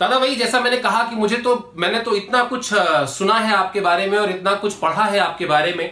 दादा 0.00 0.18
भाई 0.18 0.34
जैसा 0.36 0.60
मैंने 0.60 0.76
कहा 0.76 1.02
कि 1.04 1.16
मुझे 1.16 1.36
तो 1.36 1.52
मैंने 1.76 2.00
तो 2.00 2.14
इतना 2.16 2.42
कुछ 2.44 2.68
सुना 3.10 3.34
है 3.34 3.54
आपके 3.54 3.80
बारे 3.80 4.06
में 4.06 4.18
और 4.18 4.30
इतना 4.30 4.52
कुछ 4.54 4.74
पढ़ा 4.74 5.04
है 5.04 5.18
आपके 5.18 5.46
बारे 5.46 5.72
में 5.72 5.88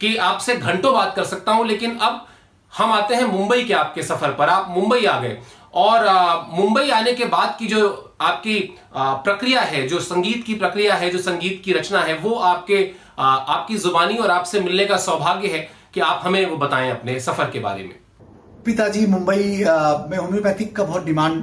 कि 0.00 0.14
आपसे 0.16 0.54
घंटों 0.56 0.92
बात 0.94 1.14
कर 1.16 1.24
सकता 1.24 1.52
हूँ, 1.52 1.66
लेकिन 1.66 1.96
अब 1.98 2.26
हम 2.72 2.92
आते 2.92 3.14
हैं 3.14 3.24
मुंबई 3.24 3.64
के 3.64 3.74
आपके 3.74 4.02
सफ़र 4.02 4.32
पर। 4.32 4.48
आप 4.48 4.66
मुंबई 4.70 5.04
आ 5.04 5.18
गए 5.20 5.36
और 5.74 6.06
मुंबई 6.52 6.90
आने 6.90 7.12
के 7.12 7.24
बाद 7.26 7.56
की 7.58 7.66
जो 7.66 8.14
आपकी 8.20 8.58
प्रक्रिया 8.96 9.60
है, 9.62 9.86
जो 9.88 10.00
संगीत 10.00 10.44
की 10.46 10.54
प्रक्रिया 10.54 10.94
है, 10.94 11.10
जो 11.10 11.18
संगीत 11.20 11.60
की 11.64 11.72
रचना 11.72 12.00
है, 12.00 12.14
वो 12.14 12.34
आपके 12.34 12.90
आपकी 13.18 13.76
जुबानी 13.78 14.16
और 14.16 14.30
आपसे 14.30 14.60
मिलने 14.60 14.84
का 14.84 14.96
सौभाग्य 14.98 15.48
है 15.48 15.68
कि 15.94 16.00
आप 16.02 16.20
हमें 16.24 16.44
वो 16.46 16.56
बताएँ 16.56 16.90
अपने 16.90 17.20
सफ़र 17.20 17.50
के 17.50 17.58
बारे 17.60 17.82
में। 17.82 17.94
पिताजी, 18.64 19.06
मुंबई 19.06 19.64
में 20.10 20.18
होम्योपैथिक 20.18 20.76
का 20.76 20.84
बहुत 20.84 21.04
डिमांड 21.04 21.42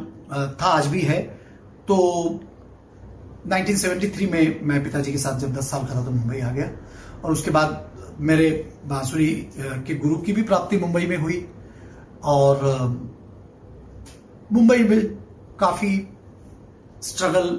था, 0.61 0.65
आज 0.67 0.87
भी 0.87 1.01
है। 1.01 1.36
तो 1.87 1.97
1973 3.47 4.31
में 4.31 4.61
मैं 4.63 4.83
पिताजी 4.83 5.11
के 5.11 5.17
साथ 5.17 5.39
जब 5.39 5.53
10 5.55 5.69
साल 5.71 5.85
था 5.85 6.03
तो 6.05 6.11
मुंबई 6.11 6.39
आ 6.39 6.51
गया। 6.51 6.69
और 7.23 7.31
उसके 7.31 7.51
बाद 7.51 8.15
मेरे 8.19 8.49
बांसुरी 8.85 9.27
के 9.59 9.95
गुरु 9.95 10.15
की 10.17 10.33
भी 10.33 10.43
प्राप्ति 10.43 10.77
मुंबई 10.77 11.05
में 11.07 11.17
हुई। 11.17 11.45
और 12.23 12.65
मुंबई 14.51 14.83
में 14.83 14.99
काफ़ी 15.59 15.91
स्ट्रगल 17.03 17.49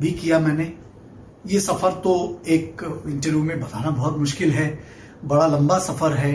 भी 0.00 0.10
किया 0.12 0.38
मैंने। 0.38 0.72
ये 1.46 1.60
सफ़र 1.60 1.92
तो 2.04 2.14
एक 2.48 2.82
इंटरव्यू 3.06 3.42
में 3.42 3.60
बताना 3.60 3.90
बहुत 3.90 4.18
मुश्किल 4.18 4.50
है। 4.50 4.68
बड़ा 5.24 5.46
लंबा 5.46 5.78
सफ़र 5.78 6.12
है। 6.12 6.32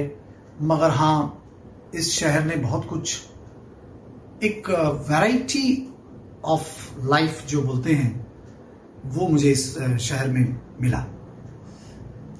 मगर 0.62 0.89
हाँ 0.91 1.43
इस 1.95 2.12
शहर 2.12 2.43
ने 2.45 2.55
बहुत 2.57 2.85
कुछ, 2.85 3.21
एक 4.43 4.69
वैरायटी 5.09 5.89
ऑफ़ 6.45 7.00
लाइफ 7.05 7.45
जो 7.47 7.62
बोलते 7.62 7.93
हैं, 7.93 8.25
वो 9.05 9.27
मुझे 9.27 9.51
इस 9.51 9.77
शहर 10.01 10.27
में 10.27 10.59
मिला। 10.81 11.05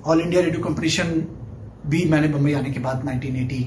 ऑल 0.06 0.22
इंडिया 0.22 0.42
रेडियो 0.42 0.64
कंपटीशन 0.64 1.12
भी 1.88 2.04
मैंने 2.06 2.28
बम्बई 2.28 2.54
आने 2.54 2.72
के 2.72 2.80
बाद 2.80 3.06
1980 3.06 3.64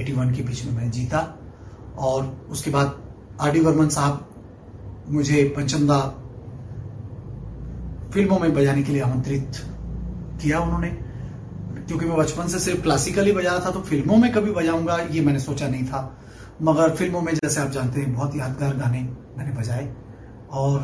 81 0.00 0.36
के 0.36 0.42
बीच 0.42 0.64
में 0.64 0.72
मैं 0.72 0.90
जीता। 0.90 1.20
और 1.98 2.46
उसके 2.50 2.70
बाद 2.70 3.02
आर 3.40 3.52
डी 3.52 3.60
वर्मन 3.60 3.88
साहब 3.88 4.28
मुझे 5.08 5.42
पंचंदा 5.56 5.98
फ़िल्मों 8.12 8.38
में 8.38 8.54
बजाने 8.54 8.82
के 8.82 8.92
लिए 8.92 9.02
आमंत्रित 9.02 9.56
किया 10.42 10.60
उन्होंने। 10.60 10.88
क्योंकि 11.88 12.06
मैं 12.06 12.16
बचपन 12.16 12.48
से 12.48 12.58
सिर्फ़ 12.58 12.82
क्लासिकली 12.82 13.32
बजा 13.32 13.52
था 13.66 13.70
तो 13.70 13.80
फ़िल्मों 13.80 14.16
में 14.16 14.32
कभी 14.32 14.52
बजाऊँगा, 14.52 14.96
ये 15.10 15.20
मैंने 15.20 15.40
सोचा 15.40 15.68
नहीं 15.68 15.84
था। 15.84 16.18
मगर 16.62 16.94
फ़िल्मों 16.96 17.20
में, 17.20 17.34
जैसे 17.34 17.60
आप 17.60 17.70
जानते 17.70 18.00
हैं, 18.00 18.14
बहुत 18.14 18.36
यादगार 18.36 18.76
गाने 18.76 19.00
मैंने 19.38 19.52
बजाए। 19.52 19.94
और 20.50 20.80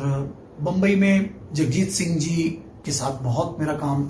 बम्बई 0.61 0.95
में 0.95 1.29
जगजीत 1.53 1.91
सिंह 1.91 2.17
जी 2.19 2.43
के 2.85 2.91
साथ 2.91 3.21
बहुत 3.23 3.55
मेरा 3.59 3.73
काम 3.73 4.09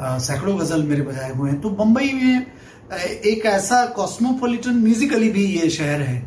सैकड़ों 0.00 0.58
गज़ल 0.60 0.82
मेरे 0.82 1.02
बजाए 1.02 1.32
हुए 1.34 1.50
हैं। 1.50 1.60
तो 1.60 1.70
बम्बई 1.70 2.12
में 2.12 2.46
एक 3.26 3.46
ऐसा 3.46 3.84
कॉस्मोपोलिटन 3.86 4.76
म्यूजिकली 4.76 5.30
भी 5.30 5.44
ये 5.46 5.68
शहर 5.70 6.00
है 6.02 6.18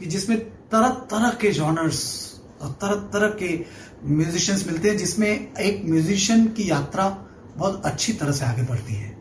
कि 0.00 0.06
जिसमें 0.06 0.38
तरह 0.70 0.88
तरह 1.10 1.30
के 1.40 1.50
जॉनर्स 1.50 2.00
और 2.62 2.70
तरह 2.82 2.94
तरह 3.12 3.28
के 3.42 3.54
म्यूजिशियंस 4.06 4.66
मिलते 4.66 4.88
हैं, 4.88 4.96
जिसमें 4.96 5.28
एक 5.28 5.82
म्यूजिशियन 5.86 6.46
की 6.46 6.70
यात्रा 6.70 7.08
बहुत 7.56 7.82
अच्छी 7.86 8.12
तरह 8.12 8.32
से 8.32 8.44
आगे 8.44 8.62
बढ़ती 8.62 8.94
है। 8.94 9.11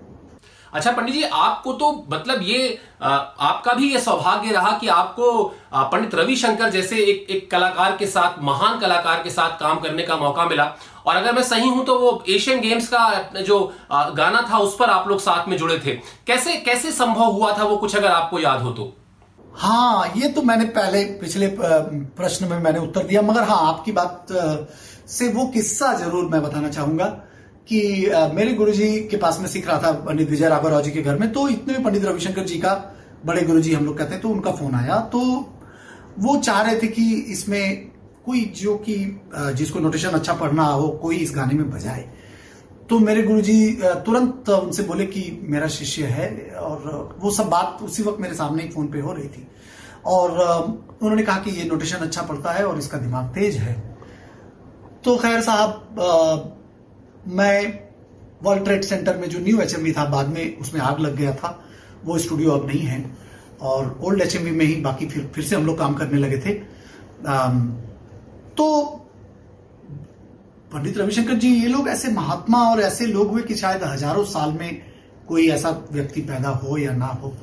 अच्छा 0.73 0.91
पंडित 0.91 1.13
जी, 1.13 1.23
आपको 1.23 1.73
तो 1.73 1.91
मतलब 2.11 2.41
ये 2.43 2.79
आपका 3.01 3.73
भी 3.73 3.91
ये 3.91 3.99
सौभाग्य 3.99 4.51
रहा 4.51 4.71
कि 4.77 4.87
आपको 4.89 5.43
पंडित 5.73 6.15
रविशंकर 6.15 6.69
जैसे 6.69 6.97
एक 7.01 7.25
एक 7.29 7.49
कलाकार 7.51 7.95
के 7.97 8.07
साथ, 8.07 8.41
महान 8.41 8.79
कलाकार 8.79 9.23
के 9.23 9.29
साथ 9.29 9.59
काम 9.59 9.79
करने 9.79 10.03
का 10.03 10.17
मौका 10.17 10.45
मिला। 10.45 10.71
और 11.05 11.15
अगर 11.15 11.33
मैं 11.33 11.43
सही 11.43 11.69
हूँ 11.69 11.85
तो 11.85 11.97
वो 11.99 12.23
एशियन 12.29 12.61
गेम्स 12.61 12.87
का 12.87 13.41
जो 13.41 13.59
गाना 13.91 14.41
था, 14.49 14.57
उस 14.57 14.75
पर 14.79 14.89
आप 14.89 15.07
लोग 15.07 15.19
साथ 15.19 15.47
में 15.47 15.57
जुड़े 15.57 15.77
थे। 15.85 15.95
कैसे 16.27 16.55
कैसे 16.61 16.91
संभव 16.93 17.31
हुआ 17.31 17.57
था 17.57 17.63
वो 17.63 17.77
कुछ 17.77 17.95
अगर 17.95 18.11
आपको 18.11 18.39
याद 18.39 18.61
हो 18.61 18.71
तो? 18.71 18.93
हाँ 19.55 20.11
ये 20.15 20.27
तो 20.27 20.41
मैंने 20.41 20.65
पहले, 20.67 21.03
पिछले 21.21 21.47
प्रश्न 21.57 22.47
में 22.47 22.57
मैंने 22.59 22.79
उत्तर 22.79 23.03
दिया, 23.03 23.21
मगर 23.21 23.43
हाँ 23.43 23.59
आपकी 23.67 23.91
बात 23.91 24.27
से 25.09 25.27
वो 25.29 25.45
किस्सा 25.47 25.93
ज़रूर 25.95 26.29
मैं 26.31 26.41
बताना 26.43 26.69
चाहूँगा। 26.69 27.05
कि 27.67 27.81
मेरे 28.35 28.53
गुरुजी 28.53 28.89
के 29.01 29.17
पास 29.17 29.39
में 29.39 29.47
सीख 29.47 29.67
रहा 29.67 29.81
था 29.81 29.91
पंडित 30.05 30.29
विजय 30.29 30.49
राघव 30.49 30.67
राव 30.67 30.81
जी 30.81 30.91
के 30.91 31.01
घर 31.01 31.17
में 31.17 31.31
तो 31.33 31.47
इतने 31.49 31.73
में 31.73 31.83
पंडित 31.83 32.05
रविशंकर 32.05 32.45
जी 32.45 32.57
का 32.59 32.73
बड़े 33.25 33.41
गुरुजी 33.41 33.73
हम 33.73 33.85
लोग 33.85 33.97
कहते 33.97 34.13
हैं 34.13 34.21
तो 34.21 34.29
उनका 34.29 34.51
फ़ोन 34.51 34.75
आया। 34.75 34.99
तो 35.07 35.19
वो 36.19 36.35
चाह 36.37 36.61
रहे 36.61 36.75
थे 36.75 36.87
कि 36.87 37.03
इसमें 37.31 37.91
कोई 38.25 38.41
जो 38.55 38.75
कि 38.79 38.95
जिसको 39.55 39.79
नोटेशन 39.79 40.09
अच्छा 40.09 40.33
पढ़ना 40.33 40.63
हो, 40.63 40.87
कोई 41.01 41.17
इस 41.17 41.31
गाने 41.35 41.53
में 41.53 41.69
बजाए। 41.71 42.09
तो 42.89 42.99
मेरे 42.99 43.23
गुरुजी 43.23 43.71
तुरंत 44.05 44.49
उनसे 44.49 44.83
बोले 44.83 45.05
कि 45.05 45.21
मेरा 45.43 45.67
शिष्य 45.69 46.05
है, 46.05 46.29
और 46.51 47.17
वो 47.21 47.31
सब 47.31 47.49
बात 47.49 47.79
उसी 47.83 48.03
वक्त 48.03 48.19
मेरे 48.21 48.35
सामने 48.35 48.63
ही 48.63 48.69
फ़ोन 48.69 48.87
पे 48.87 48.99
हो 48.99 49.13
रही 49.13 49.27
थी। 49.27 49.47
और 50.05 50.39
उन्होंने 51.01 51.23
कहा 51.23 51.37
कि 51.39 51.51
ये 51.51 51.63
नोटेशन 51.65 51.97
अच्छा 51.97 52.21
पढ़ता 52.21 52.51
है 52.51 52.65
और 52.65 52.77
इसका 52.77 52.97
दिमाग 52.97 53.29
तेज 53.35 53.57
है। 53.57 53.73
तो 55.03 55.15
खैर 55.17 55.41
साहब 55.41 56.57
मैं 57.27 57.79
वर्ल्ड 58.43 58.63
ट्रेड 58.63 58.83
सेंटर 58.83 59.17
में 59.17 59.27
जो 59.29 59.39
न्यू 59.39 59.59
एचएमवी 59.61 59.91
था, 59.91 60.05
बाद 60.05 60.27
में 60.27 60.57
उसमें 60.57 60.81
आग 60.81 60.99
लग 60.99 61.15
गया 61.15 61.33
था। 61.33 61.59
वो 62.05 62.17
स्टूडियो 62.17 62.51
अब 62.51 62.67
नहीं 62.67 62.79
है। 62.79 63.05
और 63.61 63.99
ओल्ड 64.03 64.21
एच 64.21 64.35
में 64.37 64.65
ही 64.65 64.75
बाकी 64.81 65.07
फिर 65.07 65.29
फिर 65.35 65.43
से 65.43 65.55
हम 65.55 65.65
लोग 65.65 65.77
काम 65.79 65.93
करने 65.93 66.19
लगे 66.19 66.37
थे। 66.37 66.53
तो 68.57 68.97
पंडित 70.73 70.97
रविशंकर 70.97 71.33
जी, 71.33 71.49
ये 71.49 71.67
लोग 71.67 71.87
ऐसे 71.89 72.11
महात्मा 72.11 72.59
और 72.69 72.81
ऐसे 72.81 73.05
लोग 73.05 73.31
हुए 73.31 73.41
कि 73.41 73.55
शायद 73.55 73.83
हज़ारों 73.83 74.23
साल 74.25 74.51
में 74.51 74.81
कोई 75.27 75.47
ऐसा 75.49 75.69
व्यक्ति 75.91 76.21
पैदा 76.21 76.49
हो 76.49 76.77
या 76.77 76.91
ना 76.91 77.05
हो। 77.05 77.33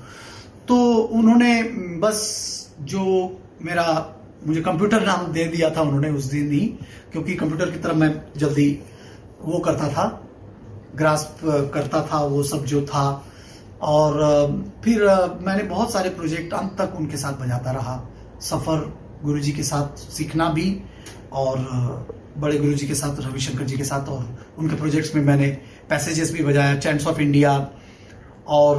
तो 0.68 0.76
उन्होंने, 0.94 1.62
बस 2.00 2.74
जो 2.82 3.04
मेरा, 3.62 3.84
मुझे 4.46 4.60
कंप्यूटर 4.60 5.06
नाम 5.06 5.26
दे 5.32 5.44
दिया 5.44 5.70
था 5.70 5.82
उन्होंने 5.82 6.10
उस 6.10 6.24
दिन 6.24 6.50
ही, 6.52 6.66
क्योंकि 7.12 7.34
कंप्यूटर 7.34 7.70
की 7.70 7.78
तरफ़ 7.78 7.96
मैं 7.96 8.10
जल्दी 8.36 8.70
वो 9.40 9.58
करता 9.58 9.88
था, 9.88 10.06
ग्रास्प 10.96 11.40
करता 11.74 12.00
था, 12.02 12.18
वो 12.20 12.42
सब 12.42 12.64
जो 12.64 12.80
था। 12.82 13.24
और 13.82 14.12
फिर 14.84 15.02
मैंने 15.40 15.62
बहुत 15.64 15.92
सारे 15.92 16.10
प्रोजेक्ट 16.10 16.54
अंत 16.54 16.74
तक 16.78 16.96
उनके 16.96 17.16
साथ 17.16 17.40
बजाता 17.40 17.70
रहा। 17.72 18.02
सफ़र 18.40 18.92
गुरुजी 19.24 19.52
के 19.52 19.62
साथ 19.62 19.98
सीखना 20.10 20.48
भी 20.50 20.66
और 21.32 21.58
बड़े 22.38 22.58
गुरुजी 22.58 22.86
के 22.86 22.94
साथ, 22.94 23.20
रविशंकर 23.20 23.64
जी 23.64 23.76
के 23.76 23.84
साथ 23.84 24.08
और 24.08 24.24
उनके 24.58 24.76
प्रोजेक्ट्स 24.76 25.14
में 25.14 25.22
मैंने 25.24 25.46
पैसेजेस 25.90 26.32
भी 26.32 26.44
बजाया 26.44 26.78
चैंट्स 26.78 27.06
ऑफ़ 27.06 27.20
इंडिया 27.20 27.52
और 28.48 28.76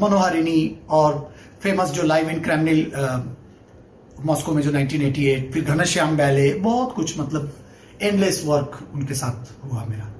मनोहारिणी 0.00 0.78
और 0.90 1.32
फ़ेमस 1.62 1.90
जो 1.90 2.02
लाइव 2.02 2.30
इन 2.30 2.40
क्रैमनिल 2.40 2.92
मॉस्को 4.26 4.52
में 4.52 4.62
जो 4.62 4.70
1988 4.72 5.52
फिर 5.52 5.64
घनश्याम 5.64 6.16
बैले, 6.16 6.52
बहुत 6.54 6.94
कुछ 6.94 7.18
मतलब 7.20 7.52
एंडलेस 8.02 8.42
वर्क 8.46 8.78
उनके 8.94 9.14
साथ 9.14 9.52
हुआ 9.64 9.84
मेरा। 9.84 10.10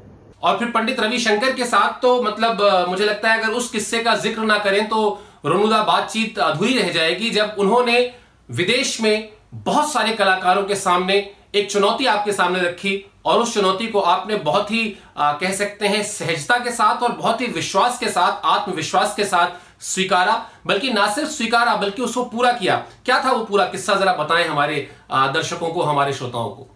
और 0.42 0.58
फिर 0.58 0.68
पंडित 0.70 1.00
रविशंकर 1.00 1.52
के 1.52 1.64
साथ 1.64 2.00
तो 2.02 2.20
मतलब 2.22 2.62
मुझे 2.88 3.04
लगता 3.04 3.32
है 3.32 3.42
अगर 3.42 3.52
उस 3.52 3.70
किस्से 3.70 4.02
का 4.02 4.14
ज़िक्र 4.16 4.42
ना 4.42 4.58
करें 4.58 4.88
तो 4.88 5.06
रोनुदा 5.46 5.82
बातचीत 5.82 6.38
अधूरी 6.40 6.76
रह 6.78 6.92
जाएगी 6.92 7.30
जब 7.30 7.56
उन्होंने 7.58 8.00
विदेश 8.48 9.00
में 9.00 9.28
बहुत 9.54 9.92
सारे 9.92 10.12
कलाकारों 10.12 10.62
के 10.64 10.76
सामने 10.76 11.16
एक 11.54 11.70
चुनौती 11.70 12.06
आपके 12.06 12.32
सामने 12.32 12.60
रखी 12.60 13.04
और 13.26 13.40
उस 13.40 13.54
चुनौती 13.54 13.86
को 13.86 14.00
आपने 14.00 14.36
बहुत 14.38 14.70
ही 14.70 14.96
आ, 15.16 15.32
कह 15.32 15.52
सकते 15.52 15.88
हैं 15.88 16.02
सहजता 16.02 16.58
के 16.58 16.70
साथ 16.72 17.02
और 17.02 17.12
बहुत 17.12 17.40
ही 17.40 17.46
विश्वास 17.48 17.98
के 17.98 18.08
साथ 18.08 18.46
आत्मविश्वास 18.46 19.14
के 19.14 19.24
साथ 19.24 19.82
स्वीकारा। 19.84 20.34
बल्कि 20.66 20.92
ना 20.92 21.06
सिर्फ़ 21.14 21.30
स्वीकारा 21.30 21.76
बल्कि 21.76 22.02
उसको 22.02 22.24
पूरा 22.26 22.52
किया। 22.52 22.76
क्या 23.04 23.22
था 23.24 23.32
वो 23.32 23.44
पूरा 23.44 23.64
किस्सा? 23.66 23.94
जरा 23.94 24.12
बताएँ 24.14 24.46
हमारे 24.48 24.88
आ, 25.10 25.26
दर्शकों 25.28 25.70
को 25.70 25.82
हमारे 25.82 26.12
श्रोताओं 26.12 26.50
को। 26.50 26.73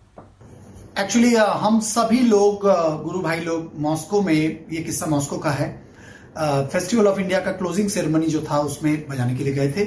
एक्चुअली 1.01 1.35
हम 1.35 1.79
सभी 1.81 2.21
लोग 2.21 2.63
गुरु 3.03 3.19
भाई 3.21 3.41
लोग 3.41 3.73
मॉस्को 3.81 4.21
में, 4.23 4.67
ये 4.73 4.81
किस्सा 4.83 5.07
मॉस्को 5.07 5.37
का 5.39 5.51
है। 5.51 5.69
फेस्टिवल 6.73 7.07
ऑफ़ 7.07 7.19
इंडिया 7.21 7.41
का 7.41 7.53
क्लोजिंग 7.53 7.89
सेरेमनी 7.89 8.27
जो 8.27 8.41
था, 8.43 8.59
उसमें 8.61 9.07
बजाने 9.09 9.35
के 9.37 9.45
लिए 9.45 9.53
गए 9.55 9.71
थे। 9.73 9.85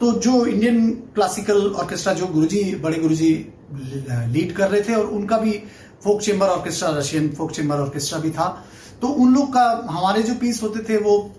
तो 0.00 0.12
जो 0.20 0.44
इंडियन 0.46 0.90
क्लासिकल 1.14 1.66
ऑर्केस्ट्रा 1.72 2.12
जो 2.12 2.26
गुरुजी, 2.26 2.62
बड़े 2.74 2.98
गुरुजी 2.98 3.32
लीड 3.72 4.52
कर 4.52 4.70
रहे 4.70 4.80
थे, 4.80 4.94
और 4.94 5.06
उनका 5.08 5.38
भी 5.38 5.52
folk 6.04 6.20
chamber 6.20 6.46
orchestra 6.48 6.90
Russian 6.98 7.28
folk 7.32 7.52
chamber 7.52 7.80
orchestra 7.80 8.18
भी 8.20 8.30
था। 8.30 8.48
तो 9.02 9.08
उन 9.08 9.34
लोग 9.34 9.52
का, 9.54 9.66
हमारे 9.90 10.22
जो 10.22 10.34
पीस 10.34 10.62
होते 10.62 10.88
थे, 10.88 10.98
वो 10.98 11.30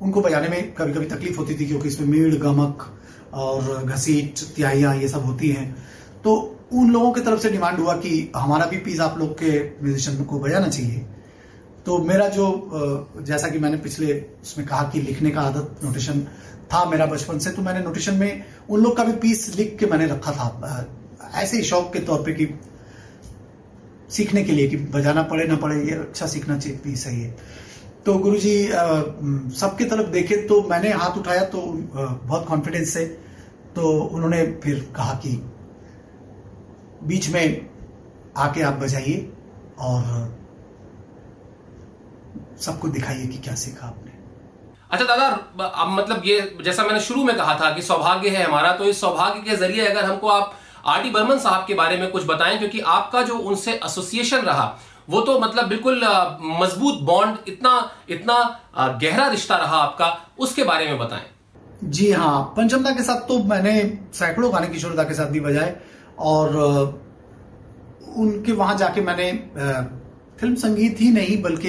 उनको 0.00 0.20
बजाने 0.20 0.48
में 0.48 0.74
कभी 0.74 0.92
कभी 0.92 1.06
तकलीफ़ 1.06 1.38
होती 1.38 1.54
थी, 1.54 1.66
क्योंकि 1.66 1.88
इसमें 1.88 2.08
मीड़, 2.08 2.34
गमक 2.36 2.90
और 3.34 3.84
घसीट 3.84 4.38
त्याइया 4.56 4.92
ये 4.94 5.08
सब 5.08 5.24
होती 5.24 5.48
हैं। 5.50 5.70
तो 6.24 6.53
उन 6.74 6.90
लोगों 6.90 7.10
की 7.12 7.20
तरफ़ 7.20 7.40
से 7.40 7.50
डिमांड 7.50 7.78
हुआ 7.78 7.94
कि 7.96 8.30
हमारा 8.36 8.66
भी 8.66 8.76
पीस 8.80 9.00
आप 9.00 9.18
लोग 9.18 9.32
के 9.38 9.50
म्यूजिशियन 9.82 10.24
को 10.24 10.38
बजाना 10.40 10.68
चाहिए। 10.68 11.04
तो 11.86 11.98
मेरा 12.00 12.28
जो 12.28 12.46
जैसा 13.20 13.48
कि 13.48 13.58
मैंने 13.58 13.76
पिछले 13.78 14.12
उसमें 14.42 14.66
कहा 14.66 14.82
कि 14.90 15.00
लिखने 15.02 15.30
का 15.30 15.40
आदत 15.42 15.84
नोटेशन 15.84 16.20
था 16.72 16.84
मेरा 16.90 17.06
बचपन 17.06 17.38
से 17.38 17.50
तो 17.50 17.62
मैंने 17.62 17.80
नोटेशन 17.80 18.14
में 18.14 18.44
उन 18.68 18.82
लोग 18.82 18.96
का 18.96 19.04
भी 19.04 19.12
पीस 19.22 19.54
लिख 19.56 19.76
के 19.80 19.86
मैंने 19.86 20.06
रखा 20.06 20.32
था। 20.32 20.86
ऐसे 21.34 21.56
ही 21.56 21.62
शौक 21.64 21.92
के 21.92 21.98
तौर 22.02 22.22
पे 22.22 22.32
कि 22.32 22.48
सीखने 24.10 24.42
के 24.44 24.52
लिए 24.52 24.68
कि 24.68 24.76
बजाना 24.76 25.22
पड़े, 25.24 25.46
ना 25.46 25.56
पड़े, 25.56 25.76
ये 25.80 25.92
अच्छा 25.92 26.26
सीखना 26.26 26.58
चाहिए 26.58 26.78
पीस 26.78 27.06
है। 27.06 27.20
ये 27.20 27.34
तो 28.06 28.14
गुरु 28.18 28.38
जी 28.38 28.56
सबके 29.58 29.84
तरफ़ 29.84 30.08
देखे 30.10 30.36
तो 30.46 30.60
मैंने 30.70 30.90
हाथ 30.94 31.18
उठाया 31.18 31.44
तो 31.46 31.60
बहुत 31.60 32.46
कॉन्फिडेंस 32.48 32.92
से 32.94 33.04
तो 33.76 33.90
उन्होंने 33.90 34.44
फिर 34.64 34.88
कहा 34.96 35.14
कि 35.16 35.30
बीच 37.06 37.28
में 37.28 37.44
आके 38.38 38.62
आप 38.62 38.74
बजाइए 38.74 39.18
और 39.80 40.02
सबको 42.60 42.88
दिखाइए 42.88 43.26
कि 43.26 43.38
क्या 43.38 43.54
सीखा 43.56 43.86
आपने। 43.86 44.12
अच्छा 44.90 45.04
दादा 45.06 45.26
अब 45.66 45.88
मतलब 45.90 46.22
ये 46.26 46.40
जैसा 46.64 46.82
मैंने 46.82 47.00
शुरू 47.00 47.24
में 47.24 47.36
कहा 47.36 47.54
था 47.60 47.70
कि 47.74 47.82
सौभाग्य 47.82 48.28
है 48.30 48.44
हमारा 48.44 48.72
तो 48.72 48.84
इस 48.84 49.00
सौभाग्य 49.00 49.40
के 49.40 49.56
ज़रिए 49.56 49.86
अगर 49.86 50.04
हमको 50.04 50.28
आप 50.28 50.54
आर 50.86 51.02
डी 51.02 51.10
बर्मन 51.10 51.38
साहब 51.38 51.64
के 51.66 51.74
बारे 51.74 51.96
में 51.96 52.10
कुछ 52.10 52.24
बताएँ 52.26 52.58
क्योंकि 52.58 52.80
आपका 52.94 53.22
जो 53.22 53.38
उनसे 53.40 53.72
एसोसिएशन 53.84 54.44
रहा 54.46 54.66
वो 55.10 55.20
तो 55.20 55.38
मतलब 55.40 55.68
बिल्कुल 55.68 56.00
मज़बूत 56.60 57.00
बॉन्ड 57.04 57.48
इतना 57.48 57.72
इतना 58.10 58.36
गहरा 59.02 59.26
रिश्ता 59.28 59.56
रहा 59.56 59.78
आपका 59.78 60.16
उसके 60.38 60.64
बारे 60.64 60.86
में 60.86 60.98
बताएँ। 60.98 61.26
जी 61.84 62.10
हाँ 62.12 62.42
पंचमदा 62.56 62.90
के 62.90 63.02
साथ 63.02 63.26
तो 63.28 63.38
मैंने 63.44 63.72
सैकड़ों 64.14 64.52
गाने 64.52 64.66
किशोरदा 64.68 65.04
के 65.04 65.14
साथ 65.14 65.26
भी 65.26 65.40
बजाए 65.40 65.76
और 66.18 66.56
उनके 68.16 68.52
वहाँ 68.52 68.76
जाके 68.76 69.00
मैंने 69.00 69.32
फ़िल्म 70.40 70.54
संगीत 70.54 71.00
ही 71.00 71.10
नहीं 71.10 71.42
बल्कि 71.42 71.68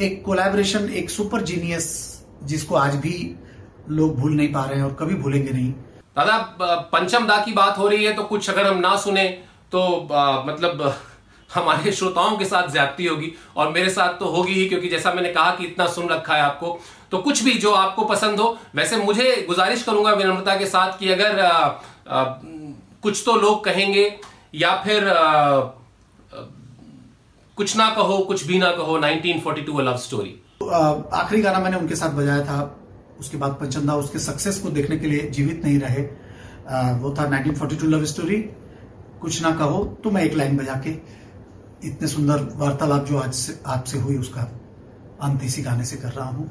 एक 0.00 0.22
कोलैबोरेशन 0.24 0.88
एक 0.88 1.10
सुपर 1.10 1.42
जीनियस 1.42 2.18
जिसको 2.42 2.74
आज 2.74 2.94
भी 2.94 3.36
लोग 3.88 4.16
भूल 4.16 4.32
नहीं 4.32 4.52
पा 4.52 4.64
रहे 4.64 4.78
हैं 4.78 4.84
और 4.84 4.94
कभी 4.94 5.14
भूलेंगे 5.14 5.52
नहीं। 5.52 5.72
दादा 5.72 6.38
पंचम 6.92 7.26
दा 7.26 7.40
की 7.44 7.52
बात 7.52 7.78
हो 7.78 7.88
रही 7.88 8.04
है 8.04 8.12
तो 8.12 8.22
कुछ 8.22 8.50
अगर 8.50 8.66
हम 8.66 8.78
ना 8.78 8.96
सुने 8.96 9.28
तो 9.72 10.08
आ, 10.12 10.44
मतलब 10.44 10.94
हमारे 11.54 11.92
श्रोताओं 11.92 12.36
के 12.36 12.44
साथ 12.44 12.68
ज्यादती 12.72 13.06
होगी 13.06 13.32
और 13.56 13.72
मेरे 13.72 13.90
साथ 13.90 14.08
तो 14.08 14.26
होगी 14.26 14.52
ही 14.52 14.68
क्योंकि 14.68 14.88
जैसा 14.88 15.12
मैंने 15.12 15.28
कहा 15.28 15.50
कि 15.50 15.64
इतना 15.64 15.86
सुन 15.86 16.08
रखा 16.08 16.34
है 16.34 16.40
आपको 16.40 16.80
तो 17.10 17.18
कुछ 17.18 17.44
भी 17.44 17.52
जो 17.52 17.72
आपको 17.72 18.04
पसंद 18.04 18.40
हो 18.40 18.58
वैसे 18.74 18.96
मुझे 18.96 19.44
गुजारिश 19.48 19.82
करूँगा 19.82 20.12
विनम्रता 20.12 20.56
के 20.56 20.66
साथ 20.66 20.98
कि 20.98 21.10
अगर 21.10 21.40
आ, 21.40 21.80
आ, 22.08 22.24
कुछ 23.02 23.22
तो 23.26 23.34
लोग 23.36 23.64
कहेंगे 23.64 24.04
या 24.54 24.74
फिर 24.84 25.08
आ, 25.08 25.60
कुछ 27.56 27.76
ना 27.76 27.88
कहो 27.94 28.18
कुछ 28.24 28.46
भी 28.46 28.58
ना 28.58 28.70
कहो 28.72 28.98
1942 28.98 29.80
लव 29.80 29.96
स्टोरी। 29.96 30.34
आखिरी 30.64 31.42
गाना 31.42 31.58
मैंने 31.58 31.76
उनके 31.76 31.96
साथ 31.96 32.10
बजाया 32.10 32.44
था 32.44 32.58
उसके 33.20 33.36
बाद 33.36 33.52
पंचंदा 33.60 33.94
उसके 33.96 34.18
सक्सेस 34.18 34.58
को 34.58 34.70
देखने 34.70 34.98
के 34.98 35.06
लिए 35.06 35.28
जीवित 35.30 35.64
नहीं 35.64 35.78
रहे। 35.80 36.04
आ, 36.68 36.92
वो 36.92 37.14
था 37.18 37.28
1942 37.30 37.84
लव 37.84 38.04
स्टोरी 38.04 38.36
कुछ 39.20 39.42
ना 39.42 39.50
कहो 39.56 39.84
तो 40.04 40.10
मैं 40.10 40.22
एक 40.24 40.34
लाइन 40.34 40.56
बजा 40.56 40.74
के 40.86 40.90
इतने 41.88 42.08
सुंदर 42.08 42.48
वार्तालाप 42.56 43.04
जो 43.06 43.18
आज 43.18 43.34
से 43.34 43.60
आपसे 43.66 43.98
हुई 43.98 44.16
उसका 44.18 44.42
अंत 45.22 45.44
इसी 45.44 45.62
गाने 45.62 45.84
से 45.84 45.96
कर 45.96 46.12
रहा 46.12 46.28
हूँ। 46.28 46.50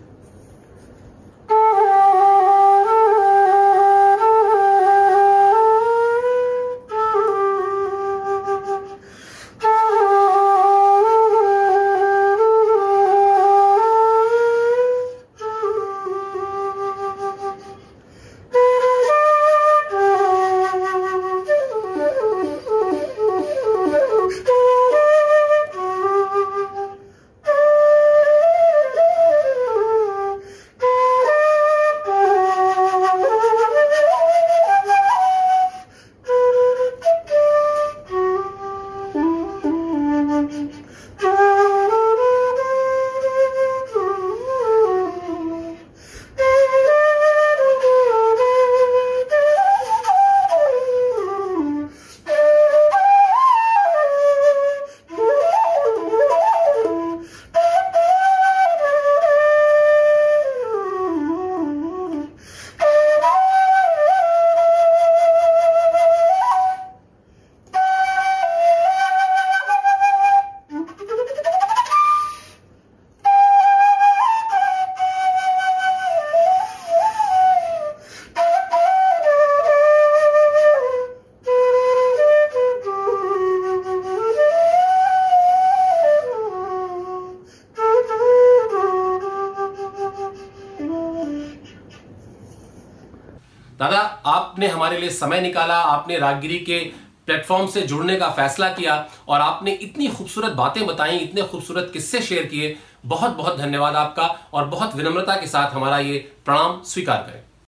हमारे 94.88 95.00
लिए 95.02 95.10
समय 95.10 95.42
निकाला, 95.42 95.76
आपने 95.76 96.18
रागगिरी 96.18 96.58
के 96.60 96.80
प्लेटफॉर्म 97.28 97.66
से 97.68 97.82
जुड़ने 97.82 98.16
का 98.16 98.30
फैसला 98.30 98.70
किया 98.70 98.94
और 99.28 99.42
आपने 99.42 99.72
इतनी 99.72 100.08
खूबसूरत 100.08 100.52
बातें 100.54 100.86
बताई, 100.88 101.18
इतने 101.18 101.42
खूबसूरत 101.44 101.90
किस्से 101.94 102.22
शेयर 102.22 102.46
किए। 102.46 102.78
बहुत 103.06 103.36
बहुत 103.38 103.58
धन्यवाद 103.58 103.96
आपका 103.96 104.28
और 104.54 104.66
बहुत 104.68 104.96
विनम्रता 104.96 105.36
के 105.36 105.48
साथ 105.48 105.72
हमारा 105.72 105.98
ये 106.00 106.18
प्रणाम 106.46 106.82
स्वीकार 106.84 107.18
करें। 107.22 107.44